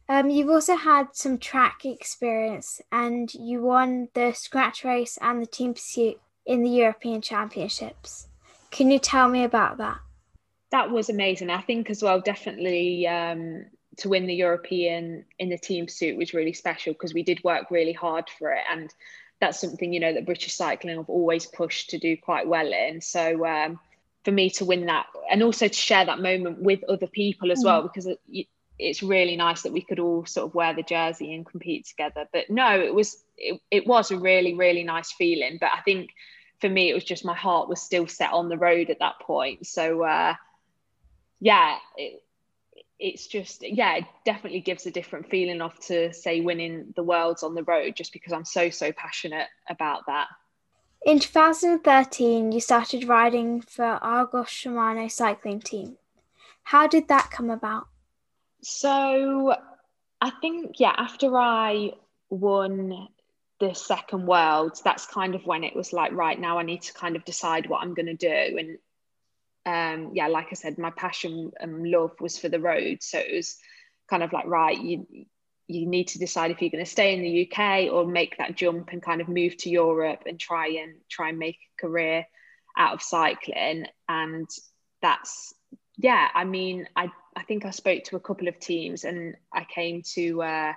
Um, 0.09 0.31
you've 0.31 0.49
also 0.49 0.75
had 0.75 1.09
some 1.12 1.38
track 1.38 1.85
experience 1.85 2.81
and 2.91 3.33
you 3.35 3.61
won 3.61 4.09
the 4.15 4.33
scratch 4.33 4.85
race 4.85 5.19
and 5.21 5.43
the 5.43 5.47
team 5.47 5.75
pursuit 5.75 6.19
in 6.47 6.62
the 6.62 6.71
European 6.71 7.21
Championships. 7.21 8.27
Can 8.71 8.91
you 8.91 8.99
tell 8.99 9.29
me 9.29 9.45
about 9.45 9.77
that? 9.79 9.99
That 10.71 10.91
was 10.91 11.11
amazing. 11.11 11.50
I 11.50 11.61
think 11.61 11.91
as 11.91 12.03
well, 12.03 12.21
definitely 12.21 13.07
um, 13.07 13.67
to 13.99 14.09
win 14.09 14.27
the 14.27 14.35
European 14.35 15.25
in 15.38 15.50
the 15.50 15.59
team 15.59 15.87
pursuit 15.87 16.17
was 16.17 16.33
really 16.33 16.55
special 16.55 16.95
because 16.95 17.12
we 17.12 17.23
did 17.23 17.45
work 17.45 17.71
really 17.71 17.93
hard 17.93 18.31
for 18.38 18.53
it. 18.53 18.62
And 18.71 18.93
that's 19.41 19.61
something, 19.61 19.93
you 19.93 20.00
know, 20.00 20.15
that 20.15 20.27
British 20.27 20.55
cycling 20.55 20.97
have 20.97 21.11
always 21.11 21.47
pushed 21.47 21.91
to 21.91 21.99
do 21.99 22.17
quite 22.17 22.49
well 22.49 22.73
in. 22.73 23.00
So, 23.03 23.47
um, 23.47 23.79
for 24.25 24.33
me 24.33 24.50
to 24.50 24.65
win 24.65 24.87
that 24.87 25.07
and 25.31 25.43
also 25.43 25.69
to 25.69 25.75
share 25.75 26.05
that 26.05 26.21
moment 26.21 26.61
with 26.61 26.83
other 26.85 27.07
people 27.07 27.50
as 27.53 27.61
mm. 27.61 27.67
well 27.67 27.83
because 27.83 28.09
it's 28.78 29.02
really 29.02 29.37
nice 29.37 29.62
that 29.62 29.73
we 29.73 29.82
could 29.82 29.99
all 29.99 30.25
sort 30.25 30.47
of 30.47 30.54
wear 30.54 30.75
the 30.75 30.82
jersey 30.82 31.35
and 31.35 31.44
compete 31.44 31.87
together. 31.87 32.28
But 32.32 32.49
no, 32.49 32.80
it 32.80 32.94
was 32.94 33.23
it, 33.37 33.61
it 33.70 33.87
was 33.87 34.11
a 34.11 34.18
really 34.18 34.54
really 34.54 34.85
nice 34.85 35.12
feeling. 35.12 35.58
But 35.61 35.70
I 35.76 35.80
think 35.80 36.11
for 36.61 36.68
me 36.68 36.90
it 36.90 36.94
was 36.94 37.04
just 37.04 37.25
my 37.25 37.35
heart 37.35 37.68
was 37.68 37.82
still 37.82 38.06
set 38.06 38.32
on 38.32 38.49
the 38.49 38.58
road 38.58 38.90
at 38.90 39.00
that 39.00 39.20
point. 39.20 39.66
So 39.66 40.02
uh, 40.02 40.35
yeah, 41.40 41.78
it, 41.97 42.23
it's 42.99 43.26
just 43.26 43.62
yeah, 43.62 43.97
it 43.97 44.04
definitely 44.25 44.61
gives 44.61 44.87
a 44.87 44.90
different 44.90 45.28
feeling 45.28 45.61
off 45.61 45.78
to 45.87 46.12
say 46.12 46.40
winning 46.40 46.92
the 46.97 47.02
worlds 47.02 47.42
on 47.42 47.54
the 47.54 47.64
road 47.64 47.97
just 47.97 48.12
because 48.12 48.32
I'm 48.32 48.44
so 48.44 48.70
so 48.70 48.92
passionate 48.92 49.49
about 49.68 50.06
that. 50.06 50.28
In 51.06 51.20
2013, 51.20 52.50
you 52.50 52.61
started 52.61 53.04
riding 53.04 53.61
for 53.61 53.85
Argos 53.85 54.49
Shimano 54.49 55.11
cycling 55.11 55.61
team. 55.61 55.97
How 56.64 56.87
did 56.88 57.08
that 57.08 57.30
come 57.30 57.50
about? 57.50 57.87
So 58.62 59.55
I 60.21 60.31
think, 60.41 60.81
yeah, 60.81 60.95
after 60.97 61.37
I 61.37 61.93
won 62.31 63.09
the 63.61 63.75
second 63.75 64.27
world, 64.27 64.79
that's 64.85 65.07
kind 65.07 65.35
of 65.35 65.47
when 65.47 65.65
it 65.65 65.75
was 65.75 65.93
like, 65.93 66.12
right 66.12 66.38
now 66.38 66.59
I 66.59 66.62
need 66.62 66.83
to 66.83 66.95
kind 66.95 67.17
of 67.17 67.25
decide 67.25 67.69
what 67.69 67.83
I'm 67.83 67.95
going 67.95 68.07
to 68.07 68.15
do. 68.15 68.59
And 68.59 68.79
um, 69.67 70.12
yeah, 70.15 70.29
like 70.29 70.49
I 70.50 70.55
said, 70.55 70.79
my 70.79 70.91
passion 70.91 71.53
and 71.61 71.88
love 71.91 72.12
was 72.21 72.38
for 72.38 72.49
the 72.49 72.61
road. 72.61 72.99
So 73.03 73.19
it 73.19 73.35
was 73.35 73.57
kind 74.09 74.23
of 74.23 74.33
like, 74.33 74.47
right, 74.47 74.81
you, 74.81 75.07
you 75.67 75.87
need 75.87 76.09
to 76.09 76.19
decide 76.19 76.50
if 76.50 76.62
you're 76.62 76.71
going 76.71 76.85
to 76.85 76.91
stay 76.91 77.15
in 77.15 77.23
the 77.23 77.49
UK 77.50 77.93
or 77.93 78.07
make 78.07 78.38
that 78.38 78.57
jump 78.57 78.91
and 78.93 79.03
kind 79.03 79.21
of 79.21 79.29
move 79.29 79.57
to 79.59 79.71
Europe 79.71 80.23
and 80.27 80.41
try 80.41 80.69
and 80.69 80.95
try 81.11 81.29
and 81.29 81.38
make 81.38 81.57
a 81.57 81.87
career 81.87 82.27
out 82.77 82.95
of 82.95 83.03
cycling. 83.03 83.87
And 84.09 84.49
that's 85.03 85.53
yeah, 85.99 86.28
I 86.35 86.45
mean, 86.45 86.88
I 86.97 87.11
I 87.37 87.43
think 87.43 87.64
I 87.64 87.71
spoke 87.71 88.05
to 88.05 88.17
a 88.17 88.21
couple 88.21 88.49
of 88.49 88.59
teams 88.59 89.05
and 89.05 89.35
I 89.52 89.64
came 89.64 90.02
to 90.14 90.43
uh, 90.43 90.73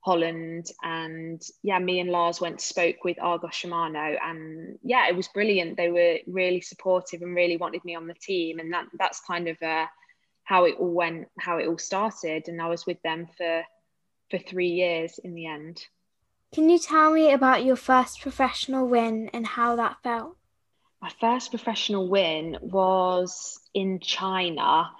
Holland 0.00 0.70
and 0.82 1.40
yeah, 1.62 1.78
me 1.78 2.00
and 2.00 2.10
Lars 2.10 2.40
went 2.40 2.60
spoke 2.60 3.04
with 3.04 3.18
Argos 3.20 3.52
Shimano 3.52 4.16
and 4.22 4.78
yeah, 4.82 5.06
it 5.08 5.16
was 5.16 5.28
brilliant. 5.28 5.76
They 5.76 5.90
were 5.90 6.18
really 6.26 6.62
supportive 6.62 7.22
and 7.22 7.34
really 7.34 7.58
wanted 7.58 7.84
me 7.84 7.94
on 7.94 8.06
the 8.06 8.14
team 8.14 8.58
and 8.58 8.72
that 8.72 8.86
that's 8.98 9.20
kind 9.20 9.48
of 9.48 9.62
uh, 9.62 9.86
how 10.44 10.64
it 10.64 10.76
all 10.78 10.92
went, 10.92 11.28
how 11.38 11.58
it 11.58 11.68
all 11.68 11.78
started. 11.78 12.48
And 12.48 12.60
I 12.60 12.68
was 12.68 12.86
with 12.86 13.00
them 13.02 13.28
for 13.36 13.62
for 14.30 14.38
three 14.38 14.70
years 14.70 15.18
in 15.18 15.34
the 15.34 15.46
end. 15.46 15.86
Can 16.54 16.70
you 16.70 16.78
tell 16.78 17.10
me 17.12 17.32
about 17.32 17.64
your 17.64 17.76
first 17.76 18.20
professional 18.20 18.86
win 18.86 19.28
and 19.34 19.46
how 19.46 19.76
that 19.76 19.96
felt? 20.02 20.36
My 21.04 21.12
first 21.20 21.50
professional 21.50 22.08
win 22.08 22.56
was 22.62 23.60
in 23.74 24.00
China. 24.00 24.90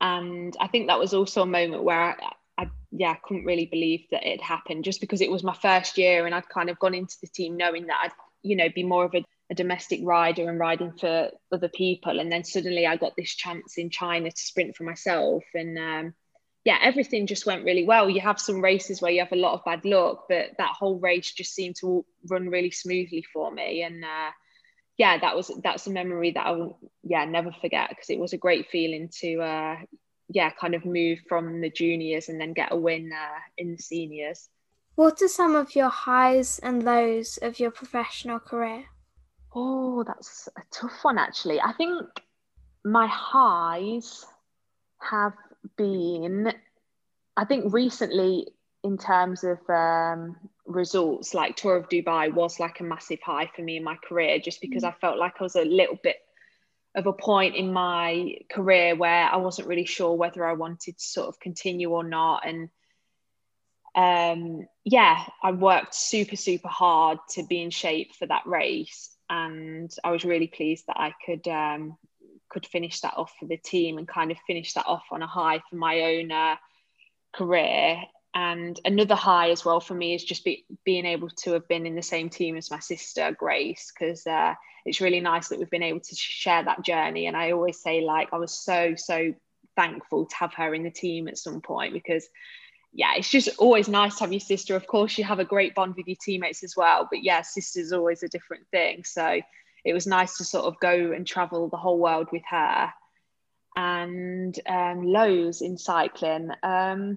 And 0.00 0.56
I 0.58 0.66
think 0.66 0.88
that 0.88 0.98
was 0.98 1.14
also 1.14 1.42
a 1.42 1.46
moment 1.46 1.84
where 1.84 2.00
I, 2.00 2.64
I 2.64 2.70
yeah 2.90 3.14
couldn't 3.22 3.44
really 3.44 3.66
believe 3.66 4.06
that 4.10 4.26
it 4.28 4.42
happened 4.42 4.82
just 4.82 5.00
because 5.00 5.20
it 5.20 5.30
was 5.30 5.44
my 5.44 5.54
first 5.54 5.98
year 5.98 6.26
and 6.26 6.34
I'd 6.34 6.48
kind 6.48 6.68
of 6.68 6.80
gone 6.80 6.94
into 6.94 7.14
the 7.20 7.28
team 7.28 7.56
knowing 7.56 7.86
that 7.86 8.00
I'd 8.02 8.12
you 8.42 8.56
know 8.56 8.70
be 8.74 8.82
more 8.82 9.04
of 9.04 9.14
a, 9.14 9.24
a 9.52 9.54
domestic 9.54 10.00
rider 10.02 10.50
and 10.50 10.58
riding 10.58 10.94
for 10.98 11.30
other 11.52 11.68
people. 11.68 12.18
And 12.18 12.32
then 12.32 12.42
suddenly 12.42 12.84
I 12.84 12.96
got 12.96 13.14
this 13.16 13.32
chance 13.32 13.78
in 13.78 13.88
China 13.88 14.32
to 14.32 14.42
sprint 14.42 14.74
for 14.74 14.82
myself. 14.82 15.44
And 15.54 15.78
um, 15.78 16.14
yeah 16.64 16.78
everything 16.82 17.28
just 17.28 17.46
went 17.46 17.64
really 17.64 17.84
well. 17.84 18.10
You 18.10 18.20
have 18.22 18.40
some 18.40 18.60
races 18.60 19.00
where 19.00 19.12
you 19.12 19.20
have 19.20 19.30
a 19.30 19.36
lot 19.36 19.54
of 19.54 19.64
bad 19.64 19.84
luck 19.84 20.24
but 20.28 20.46
that 20.58 20.74
whole 20.76 20.98
race 20.98 21.32
just 21.32 21.54
seemed 21.54 21.76
to 21.82 22.04
run 22.28 22.48
really 22.48 22.72
smoothly 22.72 23.24
for 23.32 23.52
me. 23.52 23.84
And 23.84 24.04
uh, 24.04 24.32
yeah, 25.02 25.18
that 25.18 25.34
was 25.34 25.50
that's 25.64 25.88
a 25.88 25.90
memory 25.90 26.30
that 26.30 26.46
I 26.46 26.52
will 26.52 26.78
yeah 27.02 27.24
never 27.24 27.50
forget 27.60 27.88
because 27.88 28.08
it 28.08 28.20
was 28.20 28.34
a 28.34 28.44
great 28.46 28.70
feeling 28.70 29.08
to 29.20 29.40
uh, 29.40 29.76
yeah 30.28 30.50
kind 30.50 30.76
of 30.76 30.84
move 30.84 31.18
from 31.28 31.60
the 31.60 31.70
juniors 31.70 32.28
and 32.28 32.40
then 32.40 32.52
get 32.52 32.70
a 32.70 32.76
win 32.76 33.10
uh, 33.12 33.40
in 33.58 33.72
the 33.72 33.82
seniors. 33.82 34.48
What 34.94 35.20
are 35.20 35.26
some 35.26 35.56
of 35.56 35.74
your 35.74 35.88
highs 35.88 36.60
and 36.60 36.84
lows 36.84 37.36
of 37.42 37.58
your 37.58 37.72
professional 37.72 38.38
career? 38.38 38.84
Oh, 39.52 40.04
that's 40.04 40.48
a 40.56 40.62
tough 40.70 40.98
one 41.02 41.18
actually. 41.18 41.60
I 41.60 41.72
think 41.72 42.06
my 42.84 43.08
highs 43.08 44.24
have 45.00 45.34
been 45.76 46.52
I 47.36 47.44
think 47.44 47.74
recently 47.74 48.54
in 48.84 48.98
terms 48.98 49.42
of 49.42 49.58
um, 49.68 50.36
results, 50.66 51.34
like 51.34 51.56
Tour 51.56 51.76
of 51.76 51.88
Dubai 51.88 52.32
was 52.32 52.60
like 52.60 52.80
a 52.80 52.84
massive 52.84 53.20
high 53.22 53.50
for 53.54 53.62
me 53.62 53.76
in 53.76 53.84
my 53.84 53.96
career, 53.96 54.38
just 54.38 54.60
because 54.60 54.82
mm. 54.82 54.88
I 54.88 54.92
felt 54.92 55.18
like 55.18 55.34
I 55.40 55.42
was 55.42 55.56
a 55.56 55.64
little 55.64 55.98
bit 56.02 56.16
of 56.94 57.06
a 57.06 57.12
point 57.12 57.56
in 57.56 57.72
my 57.72 58.36
career 58.50 58.94
where 58.94 59.24
I 59.24 59.36
wasn't 59.36 59.68
really 59.68 59.86
sure 59.86 60.14
whether 60.14 60.44
I 60.44 60.52
wanted 60.52 60.98
to 60.98 61.04
sort 61.04 61.28
of 61.28 61.40
continue 61.40 61.90
or 61.90 62.04
not. 62.04 62.46
And 62.46 62.68
um, 63.94 64.66
yeah, 64.84 65.24
I 65.42 65.52
worked 65.52 65.94
super, 65.94 66.36
super 66.36 66.68
hard 66.68 67.18
to 67.30 67.44
be 67.44 67.62
in 67.62 67.70
shape 67.70 68.14
for 68.14 68.26
that 68.26 68.46
race. 68.46 69.16
And 69.30 69.90
I 70.04 70.10
was 70.10 70.24
really 70.24 70.48
pleased 70.48 70.84
that 70.88 71.00
I 71.00 71.14
could 71.24 71.48
um, 71.48 71.96
could 72.50 72.66
finish 72.66 73.00
that 73.00 73.14
off 73.16 73.32
for 73.40 73.46
the 73.46 73.56
team 73.56 73.96
and 73.96 74.06
kind 74.06 74.30
of 74.30 74.36
finish 74.46 74.74
that 74.74 74.86
off 74.86 75.04
on 75.10 75.22
a 75.22 75.26
high 75.26 75.62
for 75.70 75.76
my 75.76 76.00
own 76.02 76.30
uh, 76.30 76.56
career 77.32 78.02
and 78.34 78.80
another 78.84 79.14
high 79.14 79.50
as 79.50 79.64
well 79.64 79.80
for 79.80 79.94
me 79.94 80.14
is 80.14 80.24
just 80.24 80.44
be, 80.44 80.64
being 80.84 81.04
able 81.04 81.28
to 81.28 81.52
have 81.52 81.68
been 81.68 81.86
in 81.86 81.94
the 81.94 82.02
same 82.02 82.30
team 82.30 82.56
as 82.56 82.70
my 82.70 82.78
sister 82.78 83.34
grace 83.38 83.92
because 83.92 84.26
uh, 84.26 84.54
it's 84.86 85.00
really 85.00 85.20
nice 85.20 85.48
that 85.48 85.58
we've 85.58 85.70
been 85.70 85.82
able 85.82 86.00
to 86.00 86.14
share 86.14 86.64
that 86.64 86.82
journey 86.82 87.26
and 87.26 87.36
i 87.36 87.52
always 87.52 87.80
say 87.80 88.00
like 88.00 88.28
i 88.32 88.38
was 88.38 88.52
so 88.52 88.94
so 88.96 89.34
thankful 89.76 90.26
to 90.26 90.36
have 90.36 90.54
her 90.54 90.74
in 90.74 90.82
the 90.82 90.90
team 90.90 91.28
at 91.28 91.38
some 91.38 91.60
point 91.60 91.92
because 91.92 92.28
yeah, 92.92 93.14
it's 93.16 93.30
just 93.30 93.48
always 93.58 93.88
nice 93.88 94.16
to 94.16 94.24
have 94.24 94.32
your 94.32 94.40
sister. 94.40 94.76
Of 94.76 94.86
course, 94.86 95.16
you 95.16 95.24
have 95.24 95.38
a 95.38 95.44
great 95.44 95.74
bond 95.74 95.94
with 95.96 96.06
your 96.06 96.16
teammates 96.22 96.62
as 96.62 96.76
well, 96.76 97.08
but 97.10 97.22
yeah, 97.22 97.40
sister's 97.40 97.92
always 97.92 98.22
a 98.22 98.28
different 98.28 98.66
thing. 98.70 99.04
So 99.04 99.40
it 99.84 99.94
was 99.94 100.06
nice 100.06 100.36
to 100.36 100.44
sort 100.44 100.66
of 100.66 100.78
go 100.80 101.12
and 101.12 101.26
travel 101.26 101.68
the 101.68 101.78
whole 101.78 101.98
world 101.98 102.28
with 102.32 102.42
her. 102.50 102.92
And 103.74 104.58
um, 104.68 105.04
lows 105.04 105.62
in 105.62 105.78
cycling. 105.78 106.50
Um, 106.62 107.16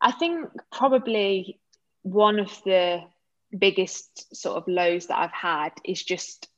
I 0.00 0.12
think 0.12 0.48
probably 0.72 1.58
one 2.02 2.38
of 2.38 2.50
the 2.64 3.02
biggest 3.56 4.34
sort 4.34 4.56
of 4.56 4.68
lows 4.68 5.06
that 5.06 5.18
I've 5.18 5.32
had 5.32 5.70
is 5.84 6.02
just 6.02 6.48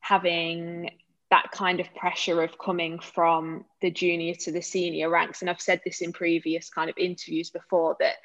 having 0.00 0.90
that 1.30 1.50
kind 1.50 1.80
of 1.80 1.92
pressure 1.94 2.42
of 2.42 2.58
coming 2.58 3.00
from 3.00 3.64
the 3.80 3.90
junior 3.90 4.34
to 4.34 4.52
the 4.52 4.60
senior 4.62 5.08
ranks. 5.08 5.40
And 5.40 5.50
I've 5.50 5.60
said 5.60 5.80
this 5.84 6.00
in 6.00 6.12
previous 6.12 6.68
kind 6.70 6.90
of 6.90 6.98
interviews 6.98 7.50
before 7.50 7.96
that, 8.00 8.16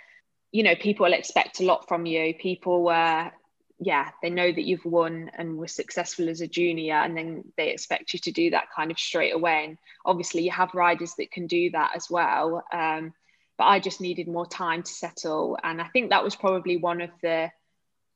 you 0.51 0.63
know, 0.63 0.75
people 0.75 1.11
expect 1.13 1.59
a 1.59 1.65
lot 1.65 1.87
from 1.87 2.05
you. 2.05 2.33
People 2.35 2.83
were, 2.83 3.31
yeah, 3.79 4.09
they 4.21 4.29
know 4.29 4.51
that 4.51 4.65
you've 4.65 4.85
won 4.85 5.31
and 5.37 5.57
were 5.57 5.67
successful 5.67 6.27
as 6.29 6.41
a 6.41 6.47
junior, 6.47 6.95
and 6.95 7.17
then 7.17 7.45
they 7.55 7.69
expect 7.69 8.13
you 8.13 8.19
to 8.19 8.31
do 8.31 8.49
that 8.51 8.67
kind 8.75 8.91
of 8.91 8.99
straight 8.99 9.33
away. 9.33 9.65
And 9.65 9.77
obviously, 10.05 10.43
you 10.43 10.51
have 10.51 10.73
riders 10.73 11.13
that 11.17 11.31
can 11.31 11.47
do 11.47 11.71
that 11.71 11.91
as 11.95 12.09
well. 12.09 12.63
Um, 12.73 13.13
but 13.59 13.65
I 13.65 13.79
just 13.79 13.99
needed 13.99 14.29
more 14.29 14.47
time 14.47 14.81
to 14.83 14.91
settle. 14.91 15.57
And 15.61 15.81
I 15.81 15.87
think 15.89 16.09
that 16.09 16.23
was 16.23 16.33
probably 16.33 16.77
one 16.77 17.01
of 17.01 17.09
the, 17.21 17.51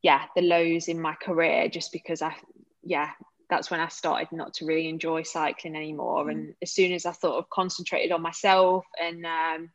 yeah, 0.01 0.23
the 0.37 0.41
lows 0.41 0.87
in 0.87 1.01
my 1.01 1.15
career, 1.15 1.67
just 1.67 1.91
because 1.91 2.21
I, 2.21 2.33
yeah, 2.81 3.09
that's 3.49 3.69
when 3.69 3.81
I 3.81 3.89
started 3.89 4.29
not 4.31 4.53
to 4.55 4.65
really 4.65 4.87
enjoy 4.87 5.23
cycling 5.23 5.75
anymore. 5.75 6.25
Mm. 6.25 6.31
And 6.31 6.55
as 6.61 6.71
soon 6.71 6.93
as 6.93 7.05
I 7.05 7.11
thought 7.11 7.37
of 7.37 7.49
concentrated 7.49 8.13
on 8.13 8.21
myself 8.21 8.85
and 8.99 9.25
um, 9.25 9.69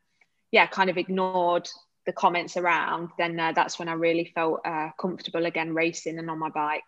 yeah, 0.50 0.66
kind 0.66 0.88
of 0.88 0.96
ignored 0.96 1.68
the 2.06 2.12
comments 2.12 2.56
around, 2.56 3.10
then 3.18 3.38
uh, 3.38 3.52
that's 3.52 3.78
when 3.78 3.88
I 3.88 3.92
really 3.92 4.32
felt 4.34 4.62
uh, 4.64 4.88
comfortable 4.98 5.44
again 5.44 5.74
racing 5.74 6.18
and 6.18 6.30
on 6.30 6.38
my 6.38 6.48
bike. 6.48 6.82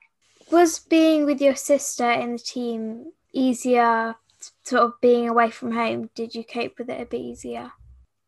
Was 0.50 0.78
being 0.78 1.26
with 1.26 1.42
your 1.42 1.54
sister 1.54 2.10
in 2.10 2.32
the 2.32 2.38
team 2.38 3.12
easier, 3.34 4.14
sort 4.64 4.84
of 4.84 4.94
being 5.02 5.28
away 5.28 5.50
from 5.50 5.72
home? 5.72 6.08
Did 6.14 6.34
you 6.34 6.44
cope 6.44 6.78
with 6.78 6.88
it 6.88 7.02
a 7.02 7.04
bit 7.04 7.20
easier? 7.20 7.72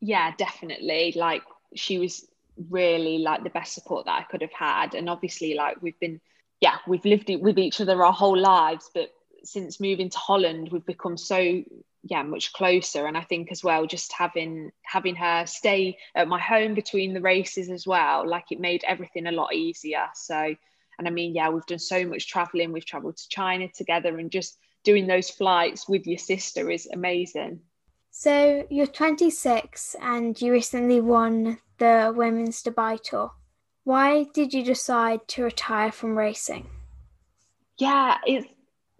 Yeah, 0.03 0.33
definitely. 0.37 1.15
Like 1.17 1.43
she 1.75 1.99
was 1.99 2.27
really 2.69 3.19
like 3.19 3.45
the 3.45 3.51
best 3.51 3.73
support 3.73 4.05
that 4.07 4.21
I 4.21 4.25
could 4.25 4.43
have 4.43 4.53
had. 4.53 4.95
And 4.95 5.09
obviously, 5.09 5.55
like 5.55 5.81
we've 5.81 5.99
been 6.01 6.21
yeah, 6.61 6.77
we've 6.87 7.05
lived 7.05 7.31
with 7.41 7.59
each 7.59 7.81
other 7.81 8.05
our 8.05 8.13
whole 8.13 8.39
lives, 8.39 8.91
but 8.93 9.11
since 9.45 9.81
moving 9.81 10.11
to 10.11 10.19
Holland, 10.19 10.69
we've 10.71 10.85
become 10.85 11.17
so 11.17 11.63
yeah 12.03 12.23
much 12.25 12.53
closer. 12.53 13.07
And 13.07 13.17
I 13.17 13.23
think 13.23 13.53
as 13.53 13.63
well, 13.63 13.87
just 13.87 14.13
having 14.13 14.73
having 14.83 15.15
her 15.15 15.47
stay 15.47 15.99
at 16.17 16.27
my 16.29 16.41
home 16.41 16.75
between 16.75 17.15
the 17.15 17.21
races 17.21 17.71
as 17.71 17.87
well, 17.87 18.29
like 18.29 18.47
it 18.51 18.59
made 18.61 18.83
everything 18.85 19.29
a 19.29 19.33
lot 19.33 19.55
easier. 19.55 20.07
So, 20.15 20.55
and 20.99 21.07
I 21.09 21.11
mean, 21.13 21.33
yeah, 21.33 21.49
we've 21.51 21.67
done 21.67 21.79
so 21.79 22.05
much 22.07 22.27
traveling. 22.29 22.73
We've 22.73 22.85
traveled 22.85 23.19
to 23.19 23.29
China 23.29 23.69
together, 23.69 24.19
and 24.19 24.33
just 24.33 24.59
doing 24.83 25.07
those 25.07 25.31
flights 25.31 25.89
with 25.89 26.09
your 26.09 26.19
sister 26.19 26.69
is 26.71 26.89
amazing. 26.93 27.61
So 28.15 28.67
you're 28.69 28.87
26 28.87 29.97
and 29.99 30.41
you 30.41 30.53
recently 30.53 31.01
won 31.01 31.59
the 31.79 32.13
Women's 32.15 32.63
Dubai 32.63 33.01
Tour. 33.03 33.33
Why 33.85 34.25
did 34.35 34.53
you 34.53 34.63
decide 34.63 35.27
to 35.29 35.45
retire 35.45 35.91
from 35.91 36.17
racing? 36.17 36.69
Yeah, 37.79 38.19
it's 38.27 38.47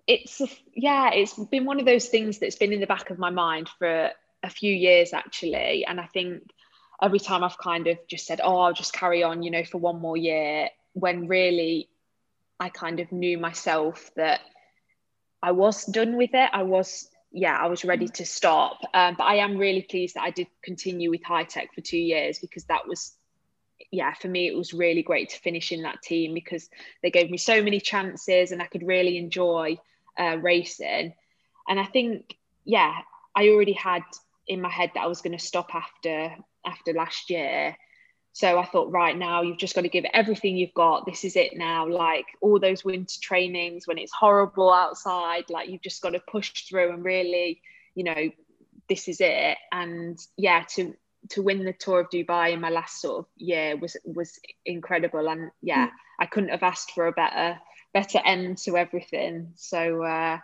it's 0.07 0.41
a, 0.41 0.49
yeah, 0.75 1.11
it's 1.13 1.35
been 1.35 1.67
one 1.67 1.79
of 1.79 1.85
those 1.85 2.09
things 2.09 2.39
that's 2.39 2.57
been 2.57 2.73
in 2.73 2.81
the 2.81 2.87
back 2.87 3.11
of 3.11 3.19
my 3.19 3.29
mind 3.29 3.69
for 3.79 4.11
a 4.43 4.51
few 4.51 4.73
years 4.73 5.13
actually, 5.13 5.85
and 5.85 6.01
I 6.01 6.07
think 6.07 6.45
every 7.01 7.21
time 7.21 7.45
I've 7.45 7.59
kind 7.59 7.89
of 7.89 7.99
just 8.09 8.27
said, 8.27 8.41
"Oh, 8.43 8.61
I'll 8.61 8.73
just 8.73 8.95
carry 8.95 9.23
on," 9.23 9.43
you 9.43 9.51
know, 9.51 9.63
for 9.63 9.77
one 9.77 10.01
more 10.01 10.17
year, 10.17 10.71
when 10.95 11.29
really 11.29 11.91
I 12.59 12.71
kind 12.71 12.99
of 12.99 13.13
knew 13.13 13.37
myself 13.37 14.11
that 14.17 14.41
I 15.43 15.53
was 15.53 15.85
done 15.85 16.17
with 16.17 16.31
it. 16.33 16.51
I 16.51 16.63
was 16.63 17.09
yeah, 17.33 17.57
I 17.57 17.67
was 17.67 17.85
ready 17.85 18.09
to 18.09 18.27
stop. 18.27 18.81
Um, 18.95 19.15
but 19.17 19.25
I 19.25 19.37
am 19.37 19.57
really 19.57 19.83
pleased 19.83 20.15
that 20.17 20.23
I 20.23 20.31
did 20.31 20.49
continue 20.63 21.11
with 21.11 21.23
Hitec 21.23 21.73
for 21.75 21.81
two 21.81 21.99
years 21.99 22.39
because 22.39 22.65
that 22.65 22.87
was 22.87 23.15
yeah, 23.91 24.15
for 24.15 24.29
me, 24.29 24.49
it 24.49 24.57
was 24.57 24.73
really 24.73 25.03
great 25.03 25.31
to 25.31 25.39
finish 25.41 25.73
in 25.73 25.83
that 25.83 26.03
team 26.03 26.35
because 26.35 26.69
they 27.03 27.11
gave 27.11 27.31
me 27.31 27.37
so 27.37 27.63
many 27.63 27.81
chances 27.81 28.53
and 28.53 28.63
I 28.63 28.67
could 28.67 28.87
really 28.87 29.19
enjoy 29.19 29.79
uh, 30.19 30.39
racing. 30.41 31.15
And 31.69 31.81
I 31.81 31.85
think, 31.85 32.37
yeah, 32.65 32.95
I 33.35 33.49
already 33.49 33.73
had 33.73 34.03
in 34.47 34.61
my 34.61 34.71
head 34.71 34.93
that 34.95 35.03
I 35.03 35.07
was 35.07 35.21
going 35.21 35.37
to 35.37 35.45
stop 35.45 35.75
after 35.75 36.35
after 36.65 36.93
last 36.93 37.31
year. 37.31 37.77
So 38.35 38.59
I 38.59 38.65
thought, 38.65 38.91
right 38.91 39.17
now, 39.17 39.43
you've 39.43 39.59
just 39.59 39.75
got 39.75 39.83
to 39.83 39.89
give 39.89 40.07
everything 40.15 40.57
you've 40.57 40.75
got. 40.75 41.05
This 41.05 41.25
is 41.25 41.37
it 41.37 41.57
now. 41.57 41.87
Like 41.87 42.27
all 42.41 42.59
those 42.59 42.85
winter 42.85 43.17
trainings 43.21 43.87
when 43.87 43.99
it's 43.99 44.13
horrible 44.13 44.73
outside, 44.73 45.45
like 45.51 45.69
you've 45.69 45.83
just 45.83 46.03
got 46.03 46.11
to 46.11 46.21
push 46.21 46.67
through 46.67 46.93
and 46.93 47.05
really, 47.05 47.61
you 47.95 48.05
know, 48.05 48.31
this 48.89 49.09
is 49.09 49.19
it. 49.21 49.59
And 49.71 50.19
yeah, 50.39 50.65
to 50.77 50.95
to 51.31 51.43
win 51.43 51.65
the 51.65 51.73
tour 51.73 52.01
of 52.01 52.11
Dubai 52.11 52.53
in 52.53 52.61
my 52.61 52.71
last 52.71 53.01
sort 53.01 53.21
of 53.21 53.27
year 53.37 53.77
was 53.77 53.97
was 54.05 54.39
incredible 54.65 55.29
and 55.29 55.51
yeah 55.61 55.87
mm. 55.87 55.91
I 56.19 56.27
couldn't 56.27 56.51
have 56.51 56.63
asked 56.63 56.93
for 56.93 57.07
a 57.07 57.13
better 57.13 57.59
better 57.95 58.21
end 58.25 58.59
to 58.59 58.77
everything 58.77 59.53
so 59.55 60.03
uh, 60.03 60.39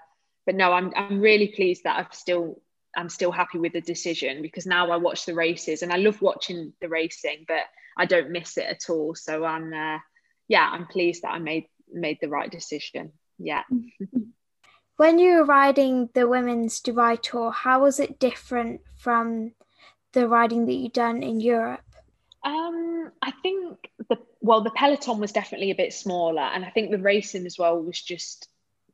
but 0.46 0.54
no 0.54 0.72
I'm 0.72 0.92
I'm 0.96 1.20
really 1.20 1.48
pleased 1.48 1.84
that 1.84 1.98
I've 1.98 2.14
still 2.14 2.60
I'm 2.98 3.08
still 3.08 3.30
happy 3.30 3.58
with 3.58 3.72
the 3.72 3.80
decision 3.80 4.42
because 4.42 4.66
now 4.66 4.90
I 4.90 4.96
watch 4.96 5.24
the 5.24 5.34
races 5.34 5.82
and 5.82 5.92
I 5.92 5.96
love 5.96 6.20
watching 6.20 6.72
the 6.80 6.88
racing 6.88 7.44
but 7.46 7.64
I 7.96 8.04
don't 8.06 8.30
miss 8.30 8.58
it 8.58 8.66
at 8.66 8.90
all 8.90 9.14
so 9.14 9.44
I'm 9.44 9.72
uh, 9.72 9.98
yeah 10.48 10.68
I'm 10.70 10.86
pleased 10.86 11.22
that 11.22 11.32
I 11.32 11.38
made 11.38 11.66
made 11.90 12.18
the 12.20 12.28
right 12.28 12.50
decision 12.50 13.12
yeah 13.38 13.62
when 14.96 15.18
you 15.18 15.36
were 15.36 15.44
riding 15.44 16.10
the 16.14 16.28
women's 16.28 16.80
Dubai 16.80 17.20
tour 17.20 17.50
how 17.50 17.82
was 17.82 18.00
it 18.00 18.18
different 18.18 18.80
from 18.96 19.52
the 20.12 20.28
riding 20.28 20.66
that 20.66 20.74
you've 20.74 20.92
done 20.92 21.22
in 21.22 21.40
Europe? 21.40 21.80
Um, 22.42 23.10
I 23.22 23.32
think 23.42 23.90
the 24.08 24.18
well, 24.40 24.62
the 24.62 24.70
peloton 24.70 25.18
was 25.18 25.32
definitely 25.32 25.70
a 25.70 25.76
bit 25.76 25.92
smaller, 25.92 26.42
and 26.42 26.64
I 26.64 26.70
think 26.70 26.90
the 26.90 26.98
racing 26.98 27.46
as 27.46 27.58
well 27.58 27.82
was 27.82 28.00
just 28.00 28.48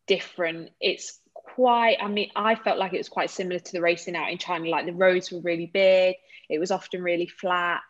different. 0.07 0.71
It's 0.81 1.21
quite. 1.44 1.96
I 2.00 2.09
mean, 2.09 2.30
I 2.35 2.54
felt 2.54 2.78
like 2.78 2.92
it 2.92 2.98
was 2.98 3.09
quite 3.09 3.30
similar 3.30 3.59
to 3.59 3.72
the 3.72 3.80
racing 3.80 4.16
out 4.16 4.30
in 4.30 4.38
China. 4.38 4.68
Like 4.68 4.87
the 4.87 4.92
roads 4.92 5.30
were 5.30 5.40
really 5.40 5.66
big. 5.66 6.16
It 6.48 6.59
was 6.59 6.70
often 6.70 7.02
really 7.02 7.26
flat. 7.26 7.80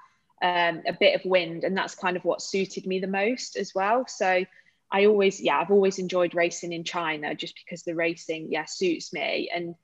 Um, 0.42 0.82
a 0.86 0.92
bit 0.92 1.14
of 1.14 1.24
wind, 1.24 1.64
and 1.64 1.76
that's 1.76 1.94
kind 1.94 2.16
of 2.16 2.24
what 2.24 2.42
suited 2.42 2.86
me 2.86 2.98
the 2.98 3.06
most 3.06 3.56
as 3.56 3.74
well. 3.74 4.06
So 4.06 4.44
I 4.90 5.06
always, 5.06 5.40
yeah, 5.40 5.58
I've 5.58 5.70
always 5.70 5.98
enjoyed 5.98 6.34
racing 6.34 6.72
in 6.72 6.84
China 6.84 7.34
just 7.34 7.54
because 7.56 7.82
the 7.82 7.94
racing, 7.94 8.52
yeah, 8.52 8.66
suits 8.66 9.12
me. 9.12 9.50
And 9.54 9.74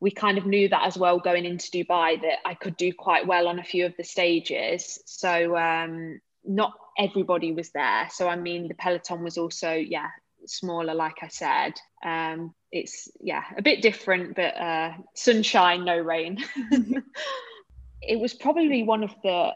we 0.00 0.10
kind 0.10 0.36
of 0.36 0.46
knew 0.46 0.68
that 0.68 0.86
as 0.86 0.98
well 0.98 1.18
going 1.18 1.44
into 1.44 1.70
Dubai 1.70 2.20
that 2.20 2.38
I 2.44 2.54
could 2.54 2.76
do 2.76 2.92
quite 2.92 3.26
well 3.26 3.46
on 3.46 3.58
a 3.58 3.64
few 3.64 3.86
of 3.86 3.96
the 3.96 4.04
stages. 4.04 5.00
So 5.06 5.56
um, 5.56 6.20
not 6.44 6.72
everybody 6.98 7.52
was 7.52 7.70
there. 7.70 8.08
So 8.10 8.28
I 8.28 8.36
mean, 8.36 8.68
the 8.68 8.74
peloton 8.74 9.22
was 9.22 9.38
also 9.38 9.72
yeah 9.74 10.08
smaller, 10.46 10.94
like 10.94 11.22
I 11.22 11.28
said. 11.28 11.74
Um, 12.04 12.54
it's 12.74 13.08
yeah 13.20 13.44
a 13.56 13.62
bit 13.62 13.82
different, 13.82 14.34
but 14.34 14.56
uh, 14.56 14.92
sunshine, 15.14 15.84
no 15.84 15.96
rain. 15.96 16.44
it 18.02 18.18
was 18.18 18.34
probably 18.34 18.82
one 18.82 19.04
of 19.04 19.14
the 19.22 19.52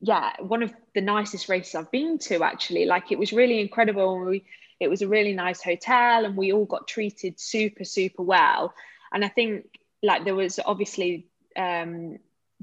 yeah 0.00 0.32
one 0.40 0.62
of 0.62 0.72
the 0.94 1.00
nicest 1.00 1.48
races 1.48 1.74
I've 1.74 1.90
been 1.90 2.18
to 2.18 2.44
actually. 2.44 2.84
Like 2.84 3.10
it 3.10 3.18
was 3.18 3.32
really 3.32 3.60
incredible. 3.60 4.18
We, 4.26 4.44
it 4.78 4.88
was 4.88 5.00
a 5.00 5.08
really 5.08 5.32
nice 5.32 5.62
hotel, 5.62 6.26
and 6.26 6.36
we 6.36 6.52
all 6.52 6.66
got 6.66 6.86
treated 6.86 7.40
super 7.40 7.84
super 7.84 8.22
well. 8.22 8.74
And 9.10 9.24
I 9.24 9.28
think 9.28 9.64
like 10.02 10.24
there 10.26 10.34
was 10.34 10.60
obviously 10.64 11.28
um, 11.56 12.18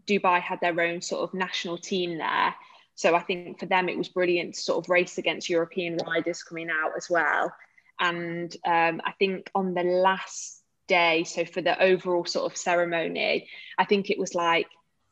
Dubai 0.05 0.39
had 0.39 0.61
their 0.61 0.79
own 0.79 1.01
sort 1.01 1.27
of 1.27 1.33
national 1.33 1.79
team 1.79 2.19
there. 2.19 2.53
So 2.93 3.15
I 3.15 3.19
think 3.19 3.59
for 3.59 3.65
them 3.65 3.89
it 3.89 3.97
was 3.97 4.09
brilliant 4.09 4.55
to 4.55 4.61
sort 4.61 4.85
of 4.85 4.89
race 4.89 5.17
against 5.17 5.49
European 5.49 5.97
riders 6.05 6.43
coming 6.43 6.69
out 6.69 6.91
as 6.95 7.09
well. 7.09 7.51
And 7.99 8.55
um, 8.65 9.01
I 9.05 9.13
think 9.19 9.49
on 9.55 9.73
the 9.73 9.83
last 9.83 10.61
day, 10.87 11.23
so 11.23 11.45
for 11.45 11.61
the 11.61 11.81
overall 11.81 12.25
sort 12.25 12.51
of 12.51 12.57
ceremony, 12.57 13.49
I 13.77 13.85
think 13.85 14.09
it 14.09 14.19
was 14.19 14.35
like 14.35 14.67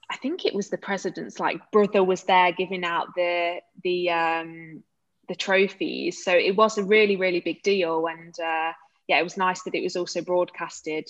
I 0.09 0.17
think 0.17 0.45
it 0.45 0.53
was 0.53 0.69
the 0.69 0.77
president's 0.77 1.39
like 1.39 1.71
brother 1.71 2.03
was 2.03 2.23
there 2.23 2.51
giving 2.51 2.83
out 2.83 3.07
the 3.15 3.57
the 3.83 4.09
um, 4.11 4.83
the 5.27 5.35
trophies. 5.35 6.23
So 6.23 6.31
it 6.31 6.55
was 6.55 6.77
a 6.77 6.83
really 6.83 7.15
really 7.15 7.39
big 7.39 7.63
deal, 7.63 8.07
and 8.07 8.33
uh, 8.39 8.73
yeah, 9.07 9.19
it 9.19 9.23
was 9.23 9.37
nice 9.37 9.63
that 9.63 9.75
it 9.75 9.83
was 9.83 9.95
also 9.95 10.21
broadcasted 10.21 11.09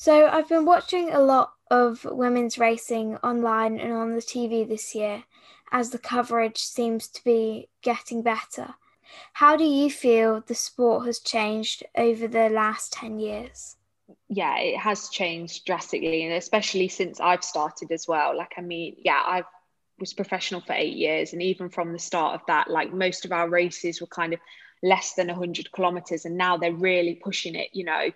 so 0.00 0.28
I've 0.28 0.48
been 0.48 0.64
watching 0.64 1.10
a 1.10 1.18
lot 1.18 1.54
of 1.72 2.04
women's 2.04 2.56
racing 2.56 3.16
online 3.16 3.80
and 3.80 3.92
on 3.92 4.14
the 4.14 4.22
TV 4.22 4.66
this 4.66 4.94
year 4.94 5.24
as 5.72 5.90
the 5.90 5.98
coverage 5.98 6.58
seems 6.58 7.08
to 7.08 7.24
be 7.24 7.68
getting 7.82 8.22
better. 8.22 8.76
How 9.34 9.56
do 9.56 9.64
you 9.64 9.90
feel 9.90 10.42
the 10.46 10.54
sport 10.54 11.06
has 11.06 11.18
changed 11.18 11.84
over 11.96 12.28
the 12.28 12.48
last 12.48 12.92
10 12.92 13.18
years? 13.18 13.76
yeah, 14.28 14.58
it 14.58 14.78
has 14.78 15.08
changed 15.08 15.64
drastically, 15.64 16.24
and 16.24 16.34
especially 16.34 16.88
since 16.88 17.20
I've 17.20 17.44
started 17.44 17.90
as 17.90 18.06
well. 18.06 18.36
Like, 18.36 18.52
I 18.56 18.60
mean, 18.60 18.96
yeah, 18.98 19.22
I 19.24 19.42
was 19.98 20.12
professional 20.12 20.60
for 20.60 20.72
eight 20.72 20.96
years, 20.96 21.32
and 21.32 21.42
even 21.42 21.68
from 21.68 21.92
the 21.92 21.98
start 21.98 22.34
of 22.34 22.46
that, 22.46 22.70
like 22.70 22.92
most 22.92 23.24
of 23.24 23.32
our 23.32 23.48
races 23.48 24.00
were 24.00 24.06
kind 24.06 24.32
of 24.32 24.40
less 24.82 25.14
than 25.14 25.28
100 25.28 25.72
kilometers, 25.72 26.24
and 26.24 26.36
now 26.36 26.56
they're 26.56 26.72
really 26.72 27.14
pushing 27.14 27.54
it. 27.54 27.70
You 27.72 27.84
know, 27.84 28.10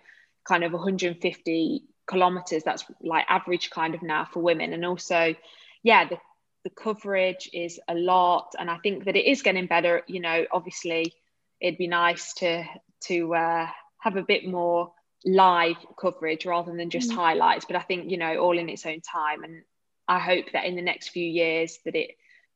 kind 0.44 0.64
of 0.64 0.72
150 0.72 1.83
kilometers. 2.07 2.62
That's 2.62 2.85
like 3.02 3.26
average 3.28 3.70
kind 3.70 3.94
of 3.94 4.02
now 4.02 4.24
for 4.24 4.40
women, 4.40 4.72
and 4.72 4.85
also, 4.85 5.35
yeah, 5.83 6.09
the 6.09 6.18
the 6.64 6.70
coverage 6.70 7.51
is 7.53 7.81
a 7.88 7.94
lot, 7.94 8.55
and 8.59 8.70
I 8.70 8.79
think 8.79 9.05
that 9.05 9.16
it 9.16 9.27
is 9.27 9.42
getting 9.42 9.66
better. 9.66 10.03
You 10.07 10.20
know, 10.20 10.44
obviously, 10.53 11.12
it'd 11.61 11.79
be 11.79 11.88
nice 11.88 12.35
to 12.35 12.64
to 13.05 13.35
uh, 13.35 13.68
have 13.98 14.16
a 14.16 14.22
bit 14.22 14.46
more 14.46 14.92
live 15.25 15.77
coverage 16.01 16.44
rather 16.46 16.75
than 16.77 16.90
just 16.90 17.11
mm. 17.11 17.14
highlights 17.14 17.64
but 17.64 17.77
i 17.77 17.81
think 17.81 18.11
you 18.11 18.16
know 18.16 18.37
all 18.38 18.59
in 18.59 18.68
its 18.68 18.85
own 18.85 19.01
time 19.01 19.44
and 19.44 19.62
i 20.09 20.18
hope 20.18 20.46
that 20.53 20.64
in 20.64 20.75
the 20.75 20.83
next 20.83 21.11
few 21.11 21.25
years 21.25 21.79
that 21.85 21.94
it 21.94 22.11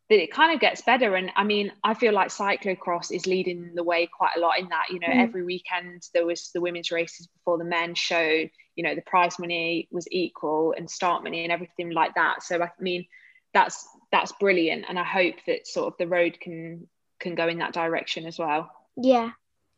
that 0.09 0.21
it 0.21 0.33
kind 0.33 0.53
of 0.53 0.61
gets 0.61 0.83
better 0.83 1.15
and 1.15 1.31
i 1.37 1.45
mean 1.45 1.71
i 1.85 1.95
feel 1.95 2.13
like 2.13 2.29
cyclocross 2.29 3.13
is 3.13 3.27
leading 3.27 3.73
the 3.77 3.85
way 3.85 4.09
quite 4.19 4.33
a 4.37 4.41
lot 4.41 4.59
in 4.59 4.69
that 4.69 4.87
you 4.91 4.99
know 4.99 5.07
mm. 5.07 5.23
every 5.23 5.45
weekend 5.45 6.03
there 6.13 6.27
was 6.27 6.51
the 6.55 6.61
women's 6.61 6.91
races 6.91 7.29
before 7.29 7.57
the 7.57 7.65
men 7.65 7.95
showed 7.95 8.51
you 8.75 8.83
know 8.83 8.97
the 8.97 9.03
prize 9.03 9.39
money 9.39 9.87
was 9.93 10.09
equal 10.11 10.75
and 10.77 10.91
start 10.91 11.23
money 11.23 11.45
and 11.45 11.53
everything 11.53 11.91
like 11.91 12.15
that 12.17 12.43
so 12.43 12.61
i 12.61 12.71
mean 12.81 13.07
that's 13.53 13.87
that's 14.13 14.33
brilliant 14.33 14.85
and 14.89 14.99
i 14.99 15.05
hope 15.05 15.37
that 15.47 15.67
sort 15.67 15.93
of 15.93 15.99
the 15.99 16.07
road 16.07 16.39
can 16.41 16.87
can 17.19 17.35
go 17.35 17.49
in 17.49 17.59
that 17.59 17.73
direction 17.73 18.27
as 18.27 18.39
well 18.39 18.71
yeah 18.97 19.31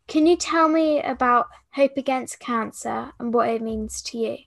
can 0.09 0.27
you 0.27 0.37
tell 0.37 0.71
me 0.71 1.03
about 1.03 1.49
Hope 1.75 1.99
Against 1.99 2.41
Cancer 2.41 3.13
and 3.21 3.33
what 3.33 3.51
it 3.51 3.61
means 3.61 4.01
to 4.03 4.19
you? 4.19 4.39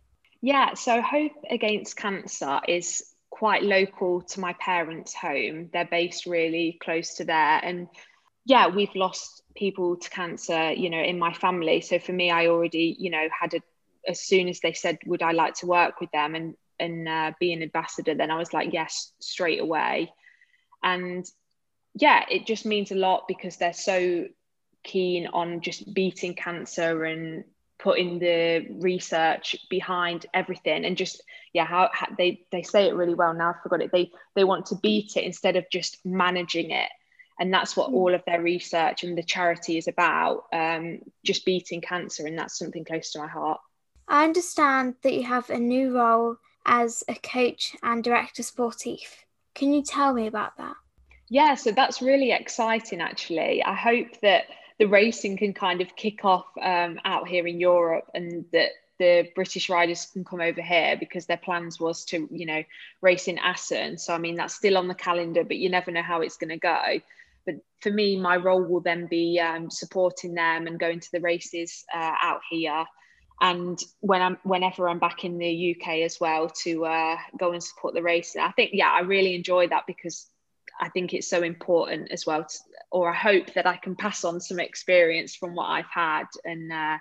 Yeah, 0.41 0.73
so 0.73 1.01
Hope 1.01 1.33
Against 1.49 1.95
Cancer 1.95 2.59
is 2.67 3.03
quite 3.29 3.61
local 3.61 4.21
to 4.21 4.39
my 4.39 4.53
parents' 4.53 5.13
home. 5.13 5.69
They're 5.71 5.85
based 5.85 6.25
really 6.25 6.79
close 6.83 7.13
to 7.15 7.25
there. 7.25 7.59
And 7.63 7.87
yeah, 8.43 8.67
we've 8.69 8.93
lost 8.95 9.43
people 9.55 9.97
to 9.97 10.09
cancer, 10.09 10.71
you 10.71 10.89
know, 10.89 11.01
in 11.01 11.19
my 11.19 11.31
family. 11.31 11.81
So 11.81 11.99
for 11.99 12.11
me, 12.11 12.31
I 12.31 12.47
already, 12.47 12.95
you 12.97 13.11
know, 13.11 13.27
had 13.39 13.53
a, 13.53 13.59
as 14.07 14.19
soon 14.19 14.49
as 14.49 14.61
they 14.61 14.73
said, 14.73 14.97
would 15.05 15.21
I 15.21 15.31
like 15.31 15.53
to 15.55 15.67
work 15.67 16.01
with 16.01 16.09
them 16.09 16.33
and, 16.33 16.55
and 16.81 17.07
uh, 17.07 17.31
be 17.39 17.53
an 17.53 17.61
ambassador, 17.61 18.15
then 18.15 18.31
I 18.31 18.37
was 18.37 18.53
like, 18.53 18.73
yes, 18.73 19.13
straight 19.19 19.61
away. 19.61 20.11
And 20.83 21.25
yeah, 21.93 22.25
it 22.29 22.45
just 22.45 22.65
means 22.65 22.91
a 22.91 22.95
lot 22.95 23.27
because 23.27 23.57
they're 23.57 23.73
so 23.73 24.27
keen 24.83 25.27
on 25.27 25.61
just 25.61 25.93
beating 25.93 26.35
cancer 26.35 27.03
and 27.03 27.43
putting 27.81 28.19
the 28.19 28.67
research 28.79 29.55
behind 29.69 30.25
everything 30.33 30.85
and 30.85 30.95
just 30.95 31.21
yeah 31.53 31.65
how, 31.65 31.89
how, 31.91 32.07
they 32.17 32.45
they 32.51 32.61
say 32.61 32.87
it 32.87 32.95
really 32.95 33.15
well 33.15 33.33
now 33.33 33.49
i 33.51 33.63
forgot 33.63 33.81
it. 33.81 33.91
They 33.91 34.11
they 34.35 34.43
want 34.43 34.67
to 34.67 34.75
beat 34.75 35.17
it 35.17 35.23
instead 35.23 35.55
of 35.55 35.65
just 35.71 35.97
managing 36.05 36.71
it. 36.71 36.89
And 37.39 37.51
that's 37.51 37.75
what 37.75 37.91
all 37.91 38.13
of 38.13 38.23
their 38.27 38.41
research 38.41 39.03
and 39.03 39.17
the 39.17 39.23
charity 39.23 39.77
is 39.77 39.87
about 39.87 40.43
um, 40.53 40.99
just 41.25 41.43
beating 41.43 41.81
cancer 41.81 42.27
and 42.27 42.37
that's 42.37 42.59
something 42.59 42.85
close 42.85 43.11
to 43.13 43.19
my 43.19 43.27
heart. 43.27 43.59
I 44.07 44.25
understand 44.25 44.95
that 45.01 45.13
you 45.13 45.23
have 45.23 45.49
a 45.49 45.57
new 45.57 45.97
role 45.97 46.35
as 46.65 47.03
a 47.07 47.15
coach 47.15 47.75
and 47.83 48.03
director 48.03 48.43
sportif 48.43 49.23
can 49.55 49.73
you 49.73 49.81
tell 49.81 50.13
me 50.13 50.27
about 50.27 50.55
that 50.57 50.75
yeah 51.29 51.55
so 51.55 51.71
that's 51.71 52.01
really 52.01 52.31
exciting 52.31 53.01
actually 53.01 53.63
i 53.63 53.73
hope 53.73 54.07
that 54.21 54.45
the 54.81 54.87
racing 54.87 55.37
can 55.37 55.53
kind 55.53 55.79
of 55.79 55.95
kick 55.95 56.25
off 56.25 56.47
um, 56.59 56.99
out 57.05 57.27
here 57.27 57.45
in 57.45 57.59
Europe 57.59 58.09
and 58.15 58.45
that 58.51 58.69
the 58.97 59.29
British 59.35 59.69
riders 59.69 60.07
can 60.11 60.23
come 60.23 60.41
over 60.41 60.59
here 60.59 60.97
because 60.99 61.27
their 61.27 61.37
plans 61.37 61.79
was 61.79 62.03
to, 62.05 62.27
you 62.31 62.47
know, 62.47 62.63
race 62.99 63.27
in 63.27 63.37
Assen. 63.37 63.99
So, 63.99 64.11
I 64.15 64.17
mean, 64.17 64.35
that's 64.35 64.55
still 64.55 64.79
on 64.79 64.87
the 64.87 64.95
calendar, 64.95 65.43
but 65.43 65.57
you 65.57 65.69
never 65.69 65.91
know 65.91 66.01
how 66.01 66.21
it's 66.21 66.37
going 66.37 66.49
to 66.49 66.57
go. 66.57 66.99
But 67.45 67.57
for 67.81 67.91
me, 67.91 68.19
my 68.19 68.37
role 68.37 68.63
will 68.63 68.79
then 68.79 69.05
be 69.05 69.39
um, 69.39 69.69
supporting 69.69 70.33
them 70.33 70.65
and 70.65 70.79
going 70.79 70.99
to 70.99 71.11
the 71.11 71.21
races 71.21 71.85
uh, 71.93 72.13
out 72.23 72.41
here. 72.49 72.83
And 73.41 73.83
when 74.01 74.21
I'm, 74.21 74.37
whenever 74.43 74.87
I'm 74.87 74.99
back 74.99 75.25
in 75.25 75.39
the 75.39 75.75
UK 75.75 76.01
as 76.05 76.19
well, 76.19 76.47
to 76.63 76.85
uh, 76.85 77.17
go 77.39 77.53
and 77.53 77.63
support 77.63 77.95
the 77.95 78.03
race. 78.03 78.35
I 78.39 78.51
think, 78.51 78.71
yeah, 78.73 78.91
I 78.91 79.01
really 79.01 79.33
enjoy 79.33 79.67
that 79.69 79.87
because 79.87 80.27
I 80.79 80.89
think 80.89 81.13
it's 81.13 81.27
so 81.27 81.41
important 81.41 82.11
as 82.11 82.25
well, 82.25 82.43
to, 82.43 82.57
or 82.91 83.11
I 83.11 83.15
hope 83.15 83.53
that 83.55 83.65
I 83.65 83.77
can 83.77 83.95
pass 83.95 84.23
on 84.23 84.39
some 84.39 84.59
experience 84.59 85.35
from 85.35 85.55
what 85.55 85.65
I've 85.65 85.89
had. 85.91 86.25
And 86.45 86.71
uh, 86.71 86.97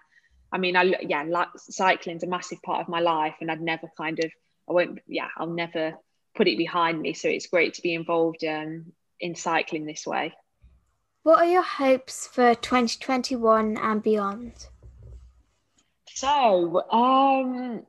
I 0.50 0.59
mean, 0.59 0.76
I 0.76 0.94
yeah, 1.03 1.24
like 1.29 1.48
cycling's 1.57 2.22
a 2.22 2.26
massive 2.26 2.62
part 2.62 2.81
of 2.81 2.88
my 2.88 3.00
life, 3.00 3.35
and 3.40 3.50
I'd 3.50 3.61
never 3.61 3.88
kind 3.98 4.18
of, 4.18 4.31
I 4.68 4.72
won't, 4.72 5.00
yeah, 5.07 5.29
I'll 5.37 5.46
never 5.46 5.94
put 6.35 6.48
it 6.48 6.57
behind 6.57 7.00
me. 7.00 7.12
So 7.12 7.29
it's 7.29 7.48
great 7.48 7.74
to 7.74 7.83
be 7.83 7.94
involved 7.94 8.44
um, 8.44 8.92
in 9.20 9.35
cycling 9.35 9.85
this 9.85 10.07
way. 10.07 10.35
What 11.22 11.40
are 11.40 11.50
your 11.50 11.62
hopes 11.62 12.26
for 12.26 12.55
2021 12.55 13.76
and 13.76 14.03
beyond? 14.03 14.53
So, 16.20 16.83
um, 16.90 17.83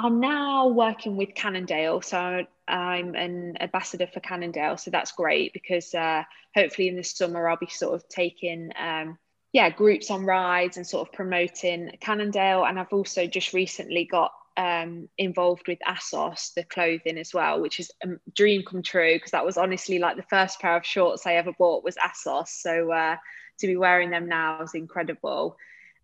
I'm 0.00 0.18
now 0.18 0.66
working 0.66 1.16
with 1.16 1.36
Cannondale. 1.36 2.00
So 2.00 2.44
I'm 2.66 3.14
an 3.14 3.56
ambassador 3.60 4.08
for 4.08 4.18
Cannondale, 4.18 4.78
so 4.78 4.90
that's 4.90 5.12
great 5.12 5.52
because 5.52 5.94
uh, 5.94 6.24
hopefully 6.56 6.88
in 6.88 6.96
the 6.96 7.04
summer 7.04 7.48
I'll 7.48 7.56
be 7.56 7.68
sort 7.68 7.94
of 7.94 8.08
taking 8.08 8.72
um, 8.76 9.16
yeah 9.52 9.70
groups 9.70 10.10
on 10.10 10.24
rides 10.24 10.76
and 10.76 10.84
sort 10.84 11.06
of 11.06 11.14
promoting 11.14 11.96
Cannondale. 12.00 12.64
And 12.64 12.80
I've 12.80 12.92
also 12.92 13.28
just 13.28 13.52
recently 13.52 14.06
got 14.06 14.32
um, 14.56 15.08
involved 15.16 15.68
with 15.68 15.78
ASOS, 15.86 16.54
the 16.54 16.64
clothing 16.64 17.16
as 17.16 17.32
well, 17.32 17.60
which 17.60 17.78
is 17.78 17.92
a 18.02 18.08
dream 18.34 18.64
come 18.64 18.82
true 18.82 19.14
because 19.14 19.30
that 19.30 19.46
was 19.46 19.56
honestly 19.56 20.00
like 20.00 20.16
the 20.16 20.24
first 20.24 20.58
pair 20.58 20.76
of 20.76 20.84
shorts 20.84 21.28
I 21.28 21.34
ever 21.34 21.52
bought 21.56 21.84
was 21.84 21.94
ASOS. 21.94 22.48
So 22.48 22.90
uh, 22.90 23.18
to 23.60 23.66
be 23.68 23.76
wearing 23.76 24.10
them 24.10 24.28
now 24.28 24.62
is 24.62 24.74
incredible. 24.74 25.56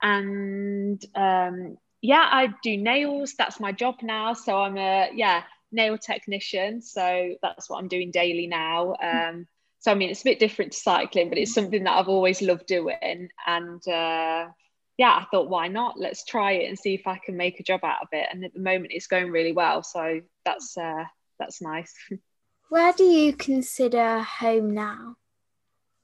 And 0.05 1.05
um, 1.15 1.79
yeah, 2.03 2.29
I 2.31 2.55
do 2.63 2.77
nails. 2.77 3.35
That's 3.39 3.59
my 3.59 3.73
job 3.73 3.97
now. 4.03 4.35
So 4.35 4.59
I'm 4.59 4.77
a 4.77 5.09
yeah 5.15 5.43
nail 5.73 5.97
technician. 5.99 6.83
So 6.83 7.35
that's 7.43 7.69
what 7.69 7.79
I'm 7.79 7.89
doing 7.89 8.11
daily 8.11 8.47
now. 8.47 8.95
Um, 9.03 9.47
so 9.81 9.91
I 9.91 9.95
mean, 9.95 10.11
it's 10.11 10.21
a 10.21 10.25
bit 10.25 10.39
different 10.39 10.73
to 10.73 10.79
cycling, 10.79 11.31
but 11.31 11.39
it's 11.39 11.55
something 11.55 11.85
that 11.85 11.93
I've 11.93 12.09
always 12.09 12.43
loved 12.43 12.67
doing. 12.67 13.29
And 13.47 13.87
uh, 13.89 14.49
yeah, 14.99 15.11
I 15.11 15.27
thought, 15.31 15.49
why 15.49 15.69
not? 15.69 15.99
Let's 15.99 16.25
try 16.25 16.53
it 16.53 16.69
and 16.69 16.79
see 16.79 16.95
if 16.95 17.07
I 17.07 17.19
can 17.19 17.37
make 17.37 17.59
a 17.59 17.65
job 17.65 17.81
out 17.83 18.03
of 18.03 18.09
it. 18.13 18.29
And 18.31 18.45
at 18.45 18.53
the 18.53 18.61
moment, 18.61 18.93
it's 18.93 19.07
going 19.07 19.31
really 19.31 19.53
well. 19.53 19.83
So 19.83 20.21
that's 20.45 20.77
uh, 20.77 21.05
that's 21.39 21.63
nice. 21.63 21.95
Where 22.69 22.93
do 22.93 23.05
you 23.05 23.33
consider 23.35 24.21
home 24.21 24.75
now? 24.75 25.17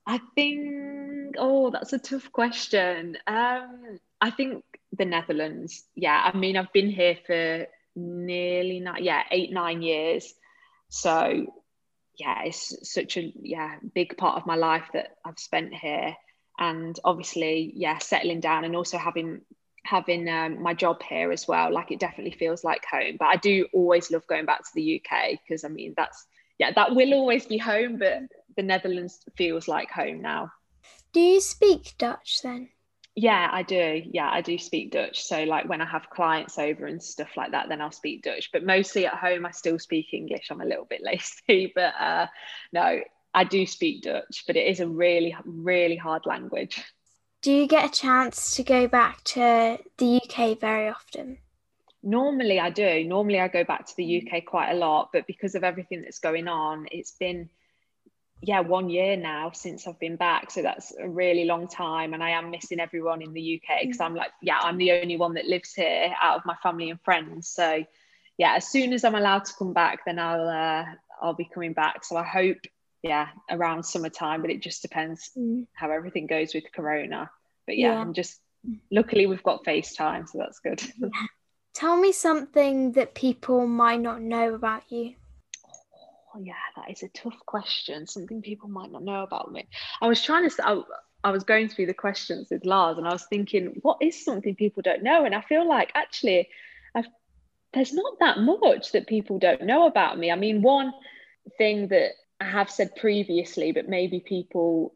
I 0.07 0.21
think, 0.35 1.37
oh, 1.39 1.71
that's 1.71 1.93
a 1.93 1.99
tough 1.99 2.33
question. 2.33 3.17
Um, 3.27 4.01
I 4.21 4.31
think 4.31 4.65
the 4.97 5.05
Netherlands. 5.05 5.85
Yeah, 5.95 6.21
I 6.33 6.37
mean, 6.37 6.57
I've 6.57 6.73
been 6.73 6.91
here 6.91 7.17
for 7.27 7.67
nearly 7.97 8.81
nine, 8.81 9.05
yeah, 9.05 9.23
eight, 9.31 9.53
nine 9.53 9.83
years. 9.83 10.33
So 10.89 11.47
yeah, 12.17 12.43
it's 12.45 12.93
such 12.93 13.17
a 13.17 13.33
yeah 13.41 13.77
big 13.95 14.17
part 14.17 14.37
of 14.37 14.47
my 14.47 14.57
life 14.57 14.85
that 14.93 15.17
I've 15.25 15.39
spent 15.39 15.75
here, 15.75 16.15
and 16.59 16.99
obviously 17.05 17.73
yeah, 17.75 17.99
settling 17.99 18.41
down 18.41 18.65
and 18.65 18.77
also 18.77 18.99
having 18.99 19.41
having 19.85 20.29
um, 20.29 20.63
my 20.63 20.75
job 20.75 21.03
here 21.03 21.33
as 21.33 21.49
well. 21.49 21.73
Like 21.73 21.91
it 21.91 22.01
definitely 22.01 22.37
feels 22.37 22.63
like 22.63 22.85
home. 22.85 23.17
But 23.19 23.29
I 23.29 23.37
do 23.37 23.67
always 23.73 24.11
love 24.11 24.27
going 24.27 24.45
back 24.45 24.61
to 24.61 24.71
the 24.75 25.01
UK 25.03 25.41
because 25.43 25.65
I 25.65 25.69
mean 25.69 25.95
that's 25.97 26.27
yeah 26.61 26.71
that 26.73 26.95
will 26.95 27.15
always 27.15 27.47
be 27.47 27.59
home, 27.59 27.97
but 27.99 28.21
the 28.57 28.63
Netherlands 28.63 29.19
feels 29.37 29.67
like 29.67 29.91
home 29.91 30.21
now. 30.21 30.53
Do 31.13 31.21
you 31.21 31.41
speak 31.41 31.95
Dutch 31.99 32.41
then? 32.43 32.69
Yeah, 33.17 33.49
I 33.51 33.65
do. 33.65 34.03
Yeah, 34.05 34.31
I 34.31 34.41
do 34.41 34.57
speak 34.57 34.93
Dutch. 34.93 35.25
So, 35.25 35.43
like 35.45 35.69
when 35.69 35.81
I 35.81 35.85
have 35.85 36.11
clients 36.11 36.59
over 36.59 36.87
and 36.87 37.03
stuff 37.03 37.31
like 37.37 37.51
that, 37.51 37.69
then 37.69 37.81
I'll 37.81 37.91
speak 37.91 38.23
Dutch. 38.23 38.51
But 38.53 38.65
mostly 38.65 39.07
at 39.07 39.15
home, 39.15 39.45
I 39.45 39.51
still 39.51 39.79
speak 39.79 40.07
English. 40.13 40.47
I'm 40.51 40.61
a 40.61 40.65
little 40.67 40.85
bit 40.85 41.03
lazy, 41.05 41.73
but 41.75 41.95
uh, 41.99 42.27
no, 42.73 43.01
I 43.35 43.45
do 43.45 43.67
speak 43.67 44.03
Dutch. 44.03 44.45
But 44.47 44.57
it 44.57 44.69
is 44.69 44.81
a 44.81 44.87
really, 44.87 45.35
really 45.45 45.97
hard 45.97 46.27
language. 46.27 46.85
Do 47.43 47.53
you 47.53 47.67
get 47.67 47.87
a 47.87 48.01
chance 48.01 48.55
to 48.57 48.63
go 48.63 48.87
back 48.87 49.25
to 49.25 49.79
the 49.97 50.21
UK 50.23 50.61
very 50.61 50.89
often? 50.89 51.39
Normally, 52.03 52.59
I 52.59 52.71
do. 52.71 53.05
Normally, 53.05 53.41
I 53.41 53.49
go 53.49 53.65
back 53.65 53.87
to 53.87 53.97
the 53.97 54.23
UK 54.23 54.45
quite 54.45 54.71
a 54.71 54.75
lot. 54.75 55.11
But 55.13 55.27
because 55.27 55.55
of 55.55 55.65
everything 55.65 56.03
that's 56.03 56.19
going 56.19 56.49
on, 56.49 56.87
it's 56.91 57.13
been 57.13 57.51
yeah, 58.43 58.61
one 58.61 58.89
year 58.89 59.17
now 59.17 59.51
since 59.53 59.87
I've 59.87 59.99
been 60.01 60.17
back. 60.17 60.51
So 60.51 60.63
that's 60.63 60.95
a 60.99 61.09
really 61.09 61.45
long 61.45 61.69
time. 61.69 62.15
And 62.15 62.25
I 62.25 62.31
am 62.31 62.51
missing 62.51 62.81
everyone 62.81 63.21
in 63.21 63.35
the 63.35 63.61
UK 63.61 63.83
because 63.83 64.01
I'm 64.01 64.15
like, 64.15 64.31
yeah, 64.41 64.59
I'm 64.61 64.79
the 64.79 64.93
only 64.93 65.17
one 65.17 65.35
that 65.35 65.47
lives 65.47 65.75
here 65.75 66.15
out 66.21 66.39
of 66.39 66.47
my 66.47 66.57
family 66.63 66.91
and 66.91 67.01
friends. 67.03 67.49
So 67.49 67.85
yeah, 68.39 68.55
as 68.55 68.67
soon 68.69 68.95
as 68.95 69.05
I'm 69.05 69.15
allowed 69.15 69.45
to 69.45 69.53
come 69.59 69.75
back, 69.75 70.07
then 70.07 70.19
I'll 70.19 70.49
uh, 70.49 70.87
I'll 71.21 71.35
be 71.35 71.49
coming 71.53 71.75
back. 71.75 72.05
So 72.05 72.17
I 72.17 72.25
hope, 72.25 72.57
yeah, 73.03 73.29
around 73.51 73.85
summertime, 73.85 74.41
but 74.41 74.51
it 74.51 74.63
just 74.63 74.81
depends 74.81 75.31
mm. 75.37 75.67
how 75.75 75.91
everything 75.91 76.27
goes 76.27 76.55
with 76.55 76.65
Corona. 76.75 77.31
But 77.67 77.77
yeah, 77.77 77.93
yeah. 77.93 78.01
I'm 78.01 78.15
just 78.15 78.41
luckily 78.91 79.27
we've 79.27 79.43
got 79.43 79.65
FaceTime, 79.65 80.27
so 80.27 80.39
that's 80.39 80.61
good. 80.61 80.83
Yeah. 80.99 81.09
Tell 81.73 81.97
me 81.97 82.13
something 82.13 82.93
that 82.93 83.15
people 83.15 83.67
might 83.67 84.01
not 84.01 84.21
know 84.21 84.55
about 84.55 84.91
you. 84.91 85.15
Oh, 86.35 86.41
yeah, 86.41 86.55
that 86.77 86.91
is 86.91 87.03
a 87.03 87.09
tough 87.09 87.39
question. 87.47 88.07
Something 88.07 88.43
people 88.43 88.69
might 88.69 88.93
not 88.93 89.03
know 89.03 89.23
about 89.23 89.51
me. 89.51 89.69
I 90.01 90.07
was 90.07 90.23
trying 90.23 90.49
to. 90.49 90.67
I, 90.67 90.83
I 91.23 91.31
was 91.31 91.45
going 91.45 91.69
through 91.69 91.87
the 91.87 91.95
questions 91.95 92.49
with 92.51 92.65
Lars, 92.65 92.99
and 92.99 93.07
I 93.07 93.13
was 93.13 93.27
thinking, 93.27 93.79
what 93.83 93.99
is 94.01 94.25
something 94.25 94.55
people 94.55 94.83
don't 94.83 95.03
know? 95.03 95.25
And 95.25 95.35
I 95.35 95.43
feel 95.43 95.69
like 95.69 95.93
actually, 95.95 96.49
I've, 96.95 97.07
there's 97.73 97.93
not 97.93 98.19
that 98.21 98.39
much 98.39 98.93
that 98.93 99.07
people 99.07 99.39
don't 99.39 99.63
know 99.63 99.87
about 99.87 100.19
me. 100.19 100.31
I 100.31 100.37
mean, 100.37 100.63
one 100.63 100.93
thing 101.59 101.89
that 101.89 102.13
I 102.41 102.45
have 102.45 102.71
said 102.71 102.97
previously, 102.97 103.73
but 103.73 103.89
maybe 103.89 104.21
people 104.21 104.95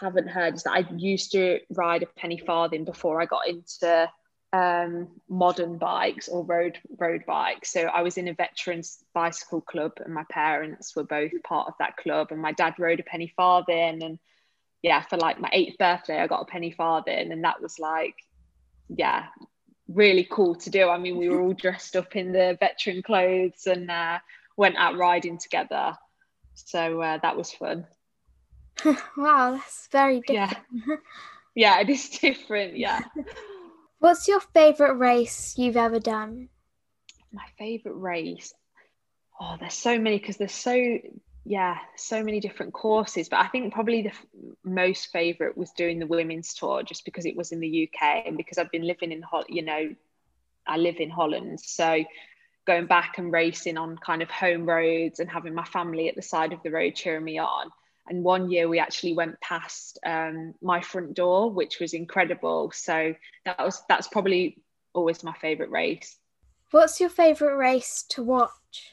haven't 0.00 0.28
heard, 0.28 0.54
is 0.54 0.64
that 0.64 0.72
I 0.72 0.84
used 0.96 1.32
to 1.32 1.60
ride 1.70 2.02
a 2.02 2.20
penny 2.20 2.38
farthing 2.38 2.84
before 2.84 3.20
I 3.20 3.26
got 3.26 3.48
into 3.48 4.10
um, 4.52 5.08
modern 5.28 5.78
bikes 5.78 6.28
or 6.28 6.44
road 6.44 6.78
road 6.98 7.24
bikes. 7.26 7.72
So 7.72 7.82
I 7.82 8.02
was 8.02 8.16
in 8.16 8.28
a 8.28 8.34
veterans 8.34 8.98
bicycle 9.14 9.60
club, 9.60 9.92
and 10.04 10.14
my 10.14 10.24
parents 10.30 10.94
were 10.94 11.04
both 11.04 11.32
part 11.44 11.68
of 11.68 11.74
that 11.78 11.96
club. 11.96 12.28
And 12.30 12.40
my 12.40 12.52
dad 12.52 12.74
rode 12.78 13.00
a 13.00 13.04
penny 13.04 13.32
farthing, 13.36 14.02
and 14.02 14.18
yeah, 14.82 15.02
for 15.02 15.16
like 15.16 15.40
my 15.40 15.50
eighth 15.52 15.78
birthday, 15.78 16.20
I 16.20 16.26
got 16.26 16.42
a 16.42 16.46
penny 16.46 16.70
farthing, 16.70 17.32
and 17.32 17.44
that 17.44 17.60
was 17.60 17.78
like, 17.78 18.14
yeah, 18.88 19.26
really 19.88 20.26
cool 20.30 20.54
to 20.56 20.70
do. 20.70 20.88
I 20.88 20.98
mean, 20.98 21.16
we 21.16 21.28
were 21.28 21.40
all 21.40 21.52
dressed 21.64 21.96
up 21.96 22.16
in 22.16 22.32
the 22.32 22.56
veteran 22.58 23.02
clothes 23.02 23.66
and 23.66 23.90
uh, 23.90 24.18
went 24.56 24.76
out 24.76 24.96
riding 24.96 25.38
together. 25.38 25.96
So 26.54 27.02
uh, 27.02 27.18
that 27.18 27.36
was 27.36 27.52
fun. 27.52 27.86
wow, 29.16 29.52
that's 29.52 29.88
very 29.90 30.20
different. 30.20 30.58
Yeah. 30.72 30.96
yeah, 31.54 31.80
it 31.80 31.90
is 31.90 32.08
different. 32.08 32.76
Yeah. 32.76 33.00
What's 34.06 34.28
your 34.28 34.38
favourite 34.38 35.00
race 35.00 35.54
you've 35.58 35.76
ever 35.76 35.98
done? 35.98 36.48
My 37.32 37.42
favourite 37.58 38.00
race? 38.00 38.54
Oh, 39.40 39.56
there's 39.58 39.74
so 39.74 39.98
many 39.98 40.18
because 40.18 40.36
there's 40.36 40.52
so, 40.52 40.98
yeah, 41.44 41.78
so 41.96 42.22
many 42.22 42.38
different 42.38 42.72
courses. 42.72 43.28
But 43.28 43.40
I 43.40 43.48
think 43.48 43.74
probably 43.74 44.02
the 44.02 44.10
f- 44.10 44.26
most 44.62 45.10
favourite 45.10 45.58
was 45.58 45.72
doing 45.72 45.98
the 45.98 46.06
women's 46.06 46.54
tour 46.54 46.84
just 46.84 47.04
because 47.04 47.26
it 47.26 47.36
was 47.36 47.50
in 47.50 47.58
the 47.58 47.90
UK 47.90 48.26
and 48.26 48.36
because 48.36 48.58
I've 48.58 48.70
been 48.70 48.86
living 48.86 49.10
in, 49.10 49.22
Holl, 49.22 49.42
you 49.48 49.62
know, 49.62 49.92
I 50.68 50.76
live 50.76 51.00
in 51.00 51.10
Holland. 51.10 51.58
So 51.58 52.04
going 52.64 52.86
back 52.86 53.18
and 53.18 53.32
racing 53.32 53.76
on 53.76 53.98
kind 53.98 54.22
of 54.22 54.30
home 54.30 54.66
roads 54.66 55.18
and 55.18 55.28
having 55.28 55.52
my 55.52 55.64
family 55.64 56.08
at 56.08 56.14
the 56.14 56.22
side 56.22 56.52
of 56.52 56.62
the 56.62 56.70
road 56.70 56.94
cheering 56.94 57.24
me 57.24 57.38
on 57.38 57.72
and 58.08 58.22
one 58.22 58.50
year 58.50 58.68
we 58.68 58.78
actually 58.78 59.12
went 59.12 59.40
past 59.40 59.98
um, 60.04 60.54
my 60.62 60.80
front 60.80 61.14
door 61.14 61.50
which 61.50 61.80
was 61.80 61.94
incredible 61.94 62.70
so 62.72 63.14
that 63.44 63.58
was 63.58 63.82
that's 63.88 64.08
probably 64.08 64.62
always 64.94 65.22
my 65.24 65.34
favorite 65.34 65.70
race 65.70 66.16
what's 66.70 67.00
your 67.00 67.10
favorite 67.10 67.56
race 67.56 68.04
to 68.08 68.22
watch 68.22 68.92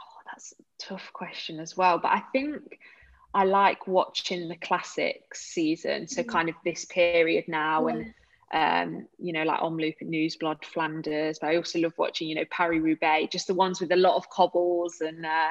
oh 0.00 0.20
that's 0.26 0.52
a 0.52 0.62
tough 0.78 1.10
question 1.12 1.60
as 1.60 1.76
well 1.76 1.98
but 1.98 2.12
i 2.12 2.22
think 2.32 2.78
i 3.34 3.44
like 3.44 3.86
watching 3.86 4.48
the 4.48 4.56
classics 4.56 5.42
season 5.42 6.06
so 6.08 6.22
mm. 6.22 6.28
kind 6.28 6.48
of 6.48 6.54
this 6.64 6.84
period 6.86 7.44
now 7.48 7.86
yeah. 7.86 7.94
and 7.94 8.14
um, 8.52 9.08
you 9.18 9.32
know, 9.32 9.42
like 9.42 9.60
Omloop 9.60 9.96
and 10.00 10.12
Nieuwsblad, 10.12 10.64
Flanders. 10.64 11.38
But 11.40 11.48
I 11.48 11.56
also 11.56 11.80
love 11.80 11.94
watching, 11.98 12.28
you 12.28 12.36
know, 12.36 12.44
Paris 12.50 12.80
Roubaix, 12.80 13.32
just 13.32 13.48
the 13.48 13.54
ones 13.54 13.80
with 13.80 13.92
a 13.92 13.96
lot 13.96 14.16
of 14.16 14.30
cobbles 14.30 15.00
and 15.00 15.26
uh, 15.26 15.50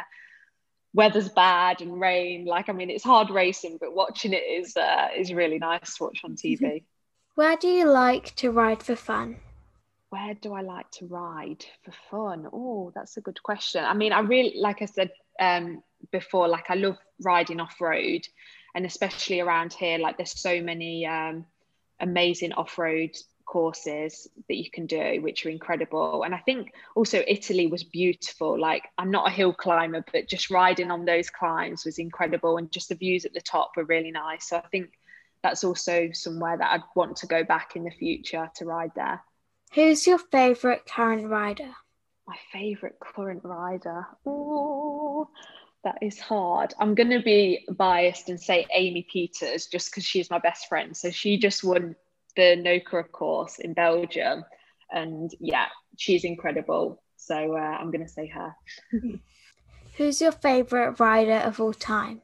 weather's 0.95 1.29
bad 1.29 1.81
and 1.81 1.99
rain. 1.99 2.45
Like, 2.45 2.69
I 2.69 2.71
mean, 2.71 2.89
it's 2.89 3.03
hard 3.03 3.29
racing, 3.29 3.77
but 3.79 3.93
watching 3.93 4.33
it 4.33 4.43
is 4.43 4.75
uh, 4.75 5.09
is 5.15 5.33
really 5.33 5.59
nice 5.59 5.97
to 5.97 6.05
watch 6.05 6.21
on 6.23 6.35
TV. 6.43 6.83
Where 7.35 7.57
do 7.57 7.67
you 7.67 7.85
like 7.85 8.33
to 8.35 8.49
ride 8.49 8.81
for 8.81 8.95
fun? 8.95 9.35
Where 10.09 10.33
do 10.33 10.53
I 10.53 10.61
like 10.61 10.89
to 10.91 11.05
ride 11.07 11.65
for 11.83 11.91
fun? 12.09 12.47
Oh, 12.51 12.91
that's 12.95 13.17
a 13.17 13.21
good 13.21 13.43
question. 13.43 13.83
I 13.83 13.93
mean, 13.93 14.13
I 14.13 14.21
really, 14.21 14.53
like 14.57 14.81
I 14.81 14.85
said 14.85 15.11
um, 15.39 15.83
before, 16.11 16.47
like 16.47 16.69
I 16.69 16.75
love 16.75 16.97
riding 17.21 17.59
off 17.59 17.81
road, 17.81 18.21
and 18.73 18.85
especially 18.85 19.41
around 19.41 19.73
here, 19.73 19.97
like 19.97 20.15
there's 20.15 20.39
so 20.39 20.61
many 20.61 21.05
um, 21.05 21.45
amazing 21.99 22.53
off 22.53 22.77
road 22.77 23.11
courses 23.45 24.27
that 24.47 24.55
you 24.55 24.69
can 24.69 24.85
do 24.85 25.21
which 25.21 25.45
are 25.45 25.49
incredible. 25.49 26.23
And 26.23 26.33
i 26.33 26.39
think 26.39 26.73
also 26.95 27.23
italy 27.27 27.67
was 27.67 27.83
beautiful. 27.83 28.59
Like 28.59 28.83
i'm 28.97 29.11
not 29.11 29.27
a 29.27 29.31
hill 29.31 29.53
climber 29.53 30.03
but 30.11 30.27
just 30.27 30.49
riding 30.49 30.91
on 30.91 31.05
those 31.05 31.29
climbs 31.29 31.85
was 31.85 31.99
incredible 31.99 32.57
and 32.57 32.71
just 32.71 32.89
the 32.89 32.95
views 32.95 33.25
at 33.25 33.33
the 33.33 33.41
top 33.41 33.71
were 33.75 33.85
really 33.85 34.11
nice. 34.11 34.49
So 34.49 34.57
i 34.57 34.67
think 34.69 34.91
that's 35.43 35.63
also 35.63 36.09
somewhere 36.11 36.57
that 36.57 36.71
i'd 36.71 36.83
want 36.95 37.17
to 37.17 37.27
go 37.27 37.43
back 37.43 37.75
in 37.75 37.83
the 37.83 37.91
future 37.91 38.49
to 38.55 38.65
ride 38.65 38.91
there. 38.95 39.21
Who's 39.73 40.07
your 40.07 40.19
favorite 40.19 40.85
current 40.85 41.27
rider? 41.27 41.71
My 42.27 42.37
favorite 42.51 42.97
current 42.99 43.43
rider. 43.43 44.07
Oh 44.25 45.29
that 45.85 45.99
is 46.01 46.19
hard. 46.19 46.73
I'm 46.79 46.95
going 46.95 47.11
to 47.11 47.21
be 47.21 47.65
biased 47.69 48.27
and 48.27 48.41
say 48.41 48.65
Amy 48.73 49.07
Pieters 49.13 49.69
just 49.71 49.91
because 49.91 50.03
she's 50.03 50.31
my 50.31 50.39
best 50.39 50.67
friend. 50.67 50.97
So 50.97 51.11
she 51.11 51.37
just 51.37 51.63
won 51.63 51.95
the 52.35 52.55
Nokere 52.57 53.09
Koerse 53.09 53.59
in 53.59 53.73
Belgium. 53.73 54.43
And 54.91 55.31
yeah, 55.39 55.67
she's 55.97 56.23
incredible. 56.23 57.01
So 57.17 57.55
uh, 57.55 57.59
I'm 57.59 57.91
going 57.91 58.05
to 58.05 58.11
say 58.11 58.27
her. 58.27 58.55
Who's 59.97 60.21
your 60.21 60.31
favourite 60.31 60.99
rider 60.99 61.37
of 61.37 61.59
all 61.59 61.73
time? 61.73 62.21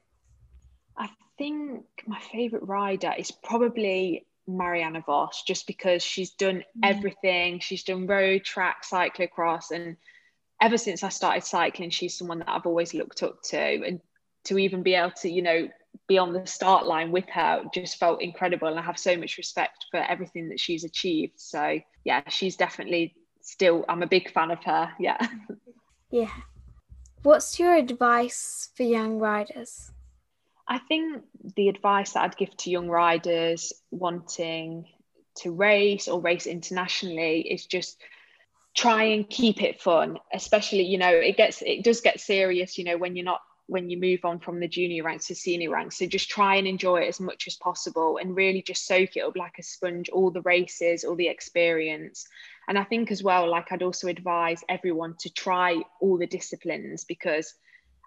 I 0.97 1.09
think 1.37 1.85
my 2.05 2.19
favourite 2.31 2.67
rider 2.67 3.13
is 3.17 3.31
probably 3.31 4.27
Marianne 4.47 5.01
Vos, 5.05 5.43
just 5.47 5.67
because 5.67 6.03
she's 6.03 6.31
done 6.31 6.57
mm. 6.57 6.63
everything. 6.83 7.59
She's 7.59 7.83
done 7.83 8.07
road, 8.07 8.43
track, 8.43 8.83
cyclocross, 8.83 9.71
and 9.71 9.95
ever 10.61 10.77
since 10.77 11.03
I 11.03 11.09
started 11.09 11.43
cycling, 11.43 11.89
she's 11.89 12.17
someone 12.17 12.39
that 12.39 12.49
I've 12.49 12.65
always 12.65 12.93
looked 12.93 13.23
up 13.23 13.41
to. 13.49 13.57
And 13.57 14.01
to 14.45 14.57
even 14.57 14.83
be 14.83 14.95
able 14.95 15.11
to, 15.21 15.29
you 15.29 15.41
know, 15.41 15.69
be 16.07 16.17
on 16.17 16.33
the 16.33 16.45
start 16.45 16.85
line 16.85 17.11
with 17.11 17.27
her 17.29 17.63
just 17.73 17.97
felt 17.97 18.21
incredible. 18.21 18.67
And 18.67 18.79
I 18.79 18.81
have 18.81 18.99
so 18.99 19.15
much 19.17 19.37
respect 19.37 19.85
for 19.91 19.99
everything 19.99 20.49
that 20.49 20.59
she's 20.59 20.83
achieved. 20.83 21.39
So 21.39 21.79
yeah 22.03 22.21
she's 22.29 22.55
definitely 22.55 23.15
still 23.41 23.85
I'm 23.87 24.03
a 24.03 24.07
big 24.07 24.31
fan 24.31 24.51
of 24.51 24.63
her. 24.63 24.91
Yeah. 24.99 25.17
Yeah. 26.13 26.29
What's 27.23 27.57
your 27.57 27.73
advice 27.73 28.69
for 28.75 28.83
young 28.83 29.19
riders? 29.19 29.91
I 30.67 30.79
think 30.79 31.23
the 31.55 31.69
advice 31.69 32.13
that 32.13 32.23
I'd 32.23 32.35
give 32.35 32.55
to 32.57 32.69
young 32.69 32.89
riders 32.89 33.71
wanting 33.91 34.87
to 35.37 35.51
race 35.51 36.07
or 36.07 36.19
race 36.19 36.47
internationally 36.47 37.41
is 37.41 37.65
just 37.65 38.01
try 38.75 39.03
and 39.03 39.29
keep 39.29 39.61
it 39.61 39.81
fun 39.81 40.17
especially 40.33 40.83
you 40.83 40.97
know 40.97 41.09
it 41.09 41.35
gets 41.35 41.61
it 41.61 41.83
does 41.83 41.99
get 41.99 42.21
serious 42.21 42.77
you 42.77 42.85
know 42.85 42.97
when 42.97 43.17
you're 43.17 43.25
not 43.25 43.41
when 43.67 43.89
you 43.89 43.97
move 43.97 44.25
on 44.25 44.39
from 44.39 44.59
the 44.59 44.67
junior 44.67 45.03
ranks 45.03 45.27
to 45.27 45.35
senior 45.35 45.71
ranks. 45.71 45.97
So 45.97 46.05
just 46.05 46.29
try 46.29 46.55
and 46.55 46.67
enjoy 46.67 47.01
it 47.01 47.07
as 47.07 47.19
much 47.19 47.47
as 47.47 47.55
possible 47.55 48.17
and 48.17 48.35
really 48.35 48.61
just 48.61 48.85
soak 48.85 49.15
it 49.15 49.21
up 49.21 49.35
like 49.35 49.57
a 49.59 49.63
sponge, 49.63 50.09
all 50.09 50.31
the 50.31 50.41
races, 50.41 51.03
all 51.03 51.15
the 51.15 51.29
experience. 51.29 52.27
And 52.67 52.77
I 52.77 52.83
think 52.83 53.11
as 53.11 53.23
well, 53.23 53.49
like 53.49 53.71
I'd 53.71 53.83
also 53.83 54.07
advise 54.07 54.63
everyone 54.67 55.15
to 55.19 55.29
try 55.29 55.81
all 55.99 56.17
the 56.17 56.27
disciplines 56.27 57.05
because 57.05 57.53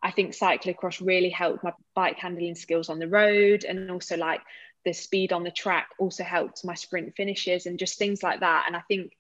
I 0.02 0.10
think 0.10 0.32
cyclocross 0.32 1.04
really 1.04 1.30
helped 1.30 1.64
my 1.64 1.72
bike 1.94 2.18
handling 2.18 2.56
skills 2.56 2.90
on 2.90 2.98
the 2.98 3.08
road 3.08 3.64
and 3.64 3.90
also 3.90 4.16
like 4.16 4.42
the 4.84 4.92
speed 4.92 5.32
on 5.32 5.44
the 5.44 5.50
track 5.50 5.88
also 5.98 6.24
helped 6.24 6.64
my 6.64 6.74
sprint 6.74 7.16
finishes 7.16 7.64
and 7.64 7.78
just 7.78 7.98
things 7.98 8.22
like 8.22 8.40
that. 8.40 8.64
And 8.66 8.76
I 8.76 8.82
think 8.86 9.12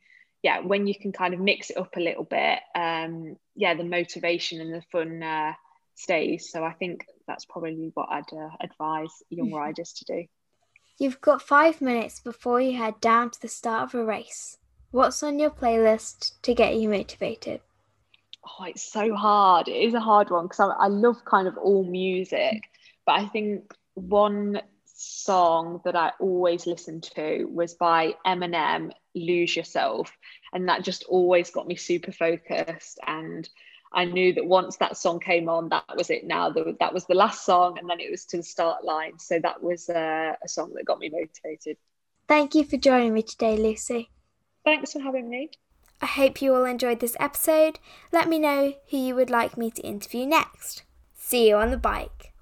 yeah, 0.42 0.60
when 0.60 0.86
you 0.86 0.94
can 0.94 1.10
kind 1.10 1.32
of 1.32 1.40
mix 1.40 1.70
it 1.70 1.78
up 1.78 1.96
a 1.96 2.00
little 2.00 2.24
bit, 2.24 2.58
um, 2.74 3.36
yeah, 3.56 3.72
the 3.72 3.82
motivation 3.82 4.60
and 4.60 4.74
the 4.74 4.82
fun 4.92 5.22
uh, 5.22 5.54
stays. 5.94 6.50
So 6.50 6.64
I 6.64 6.72
think 6.72 7.06
that's 7.26 7.44
probably 7.44 7.90
what 7.94 8.08
I'd 8.10 8.32
uh, 8.32 8.50
advise 8.60 9.22
young 9.30 9.52
riders 9.54 9.92
to 9.94 10.04
do. 10.04 10.24
You've 10.98 11.20
got 11.20 11.42
five 11.42 11.80
minutes 11.80 12.20
before 12.20 12.60
you 12.60 12.76
head 12.76 13.00
down 13.00 13.30
to 13.30 13.40
the 13.40 13.48
start 13.48 13.82
of 13.82 14.00
a 14.00 14.04
race. 14.04 14.58
What's 14.92 15.22
on 15.24 15.40
your 15.40 15.50
playlist 15.50 16.40
to 16.42 16.54
get 16.54 16.76
you 16.76 16.88
motivated? 16.88 17.60
Oh, 18.46 18.64
it's 18.64 18.82
so 18.82 19.14
hard. 19.14 19.68
It 19.68 19.72
is 19.76 19.94
a 19.94 20.00
hard 20.00 20.30
one 20.30 20.44
because 20.44 20.60
I, 20.60 20.66
I 20.66 20.86
love 20.86 21.24
kind 21.24 21.48
of 21.48 21.56
all 21.56 21.82
music, 21.82 22.62
but 23.06 23.18
I 23.18 23.26
think 23.26 23.74
one 23.94 24.60
song 24.84 25.80
that 25.84 25.96
I 25.96 26.12
always 26.20 26.66
listened 26.66 27.04
to 27.14 27.46
was 27.46 27.74
by 27.74 28.14
Eminem, 28.24 28.92
Lose 29.14 29.56
Yourself. 29.56 30.12
And 30.52 30.68
that 30.68 30.84
just 30.84 31.04
always 31.08 31.50
got 31.50 31.66
me 31.66 31.74
super 31.74 32.12
focused 32.12 33.00
and 33.04 33.48
I 33.94 34.04
knew 34.04 34.32
that 34.34 34.44
once 34.44 34.76
that 34.78 34.96
song 34.96 35.20
came 35.20 35.48
on, 35.48 35.68
that 35.68 35.96
was 35.96 36.10
it 36.10 36.24
now. 36.24 36.50
That 36.50 36.92
was 36.92 37.06
the 37.06 37.14
last 37.14 37.44
song, 37.46 37.78
and 37.78 37.88
then 37.88 38.00
it 38.00 38.10
was 38.10 38.24
to 38.26 38.38
the 38.38 38.42
start 38.42 38.84
line. 38.84 39.18
So 39.18 39.38
that 39.40 39.62
was 39.62 39.88
uh, 39.88 40.34
a 40.42 40.48
song 40.48 40.72
that 40.74 40.84
got 40.84 40.98
me 40.98 41.10
motivated. 41.10 41.76
Thank 42.26 42.54
you 42.54 42.64
for 42.64 42.76
joining 42.76 43.14
me 43.14 43.22
today, 43.22 43.56
Lucy. 43.56 44.10
Thanks 44.64 44.92
for 44.92 45.00
having 45.00 45.28
me. 45.28 45.50
I 46.02 46.06
hope 46.06 46.42
you 46.42 46.54
all 46.54 46.64
enjoyed 46.64 47.00
this 47.00 47.16
episode. 47.20 47.78
Let 48.12 48.28
me 48.28 48.38
know 48.38 48.74
who 48.90 48.96
you 48.98 49.14
would 49.14 49.30
like 49.30 49.56
me 49.56 49.70
to 49.70 49.82
interview 49.82 50.26
next. 50.26 50.82
See 51.14 51.48
you 51.48 51.56
on 51.56 51.70
the 51.70 51.76
bike. 51.76 52.33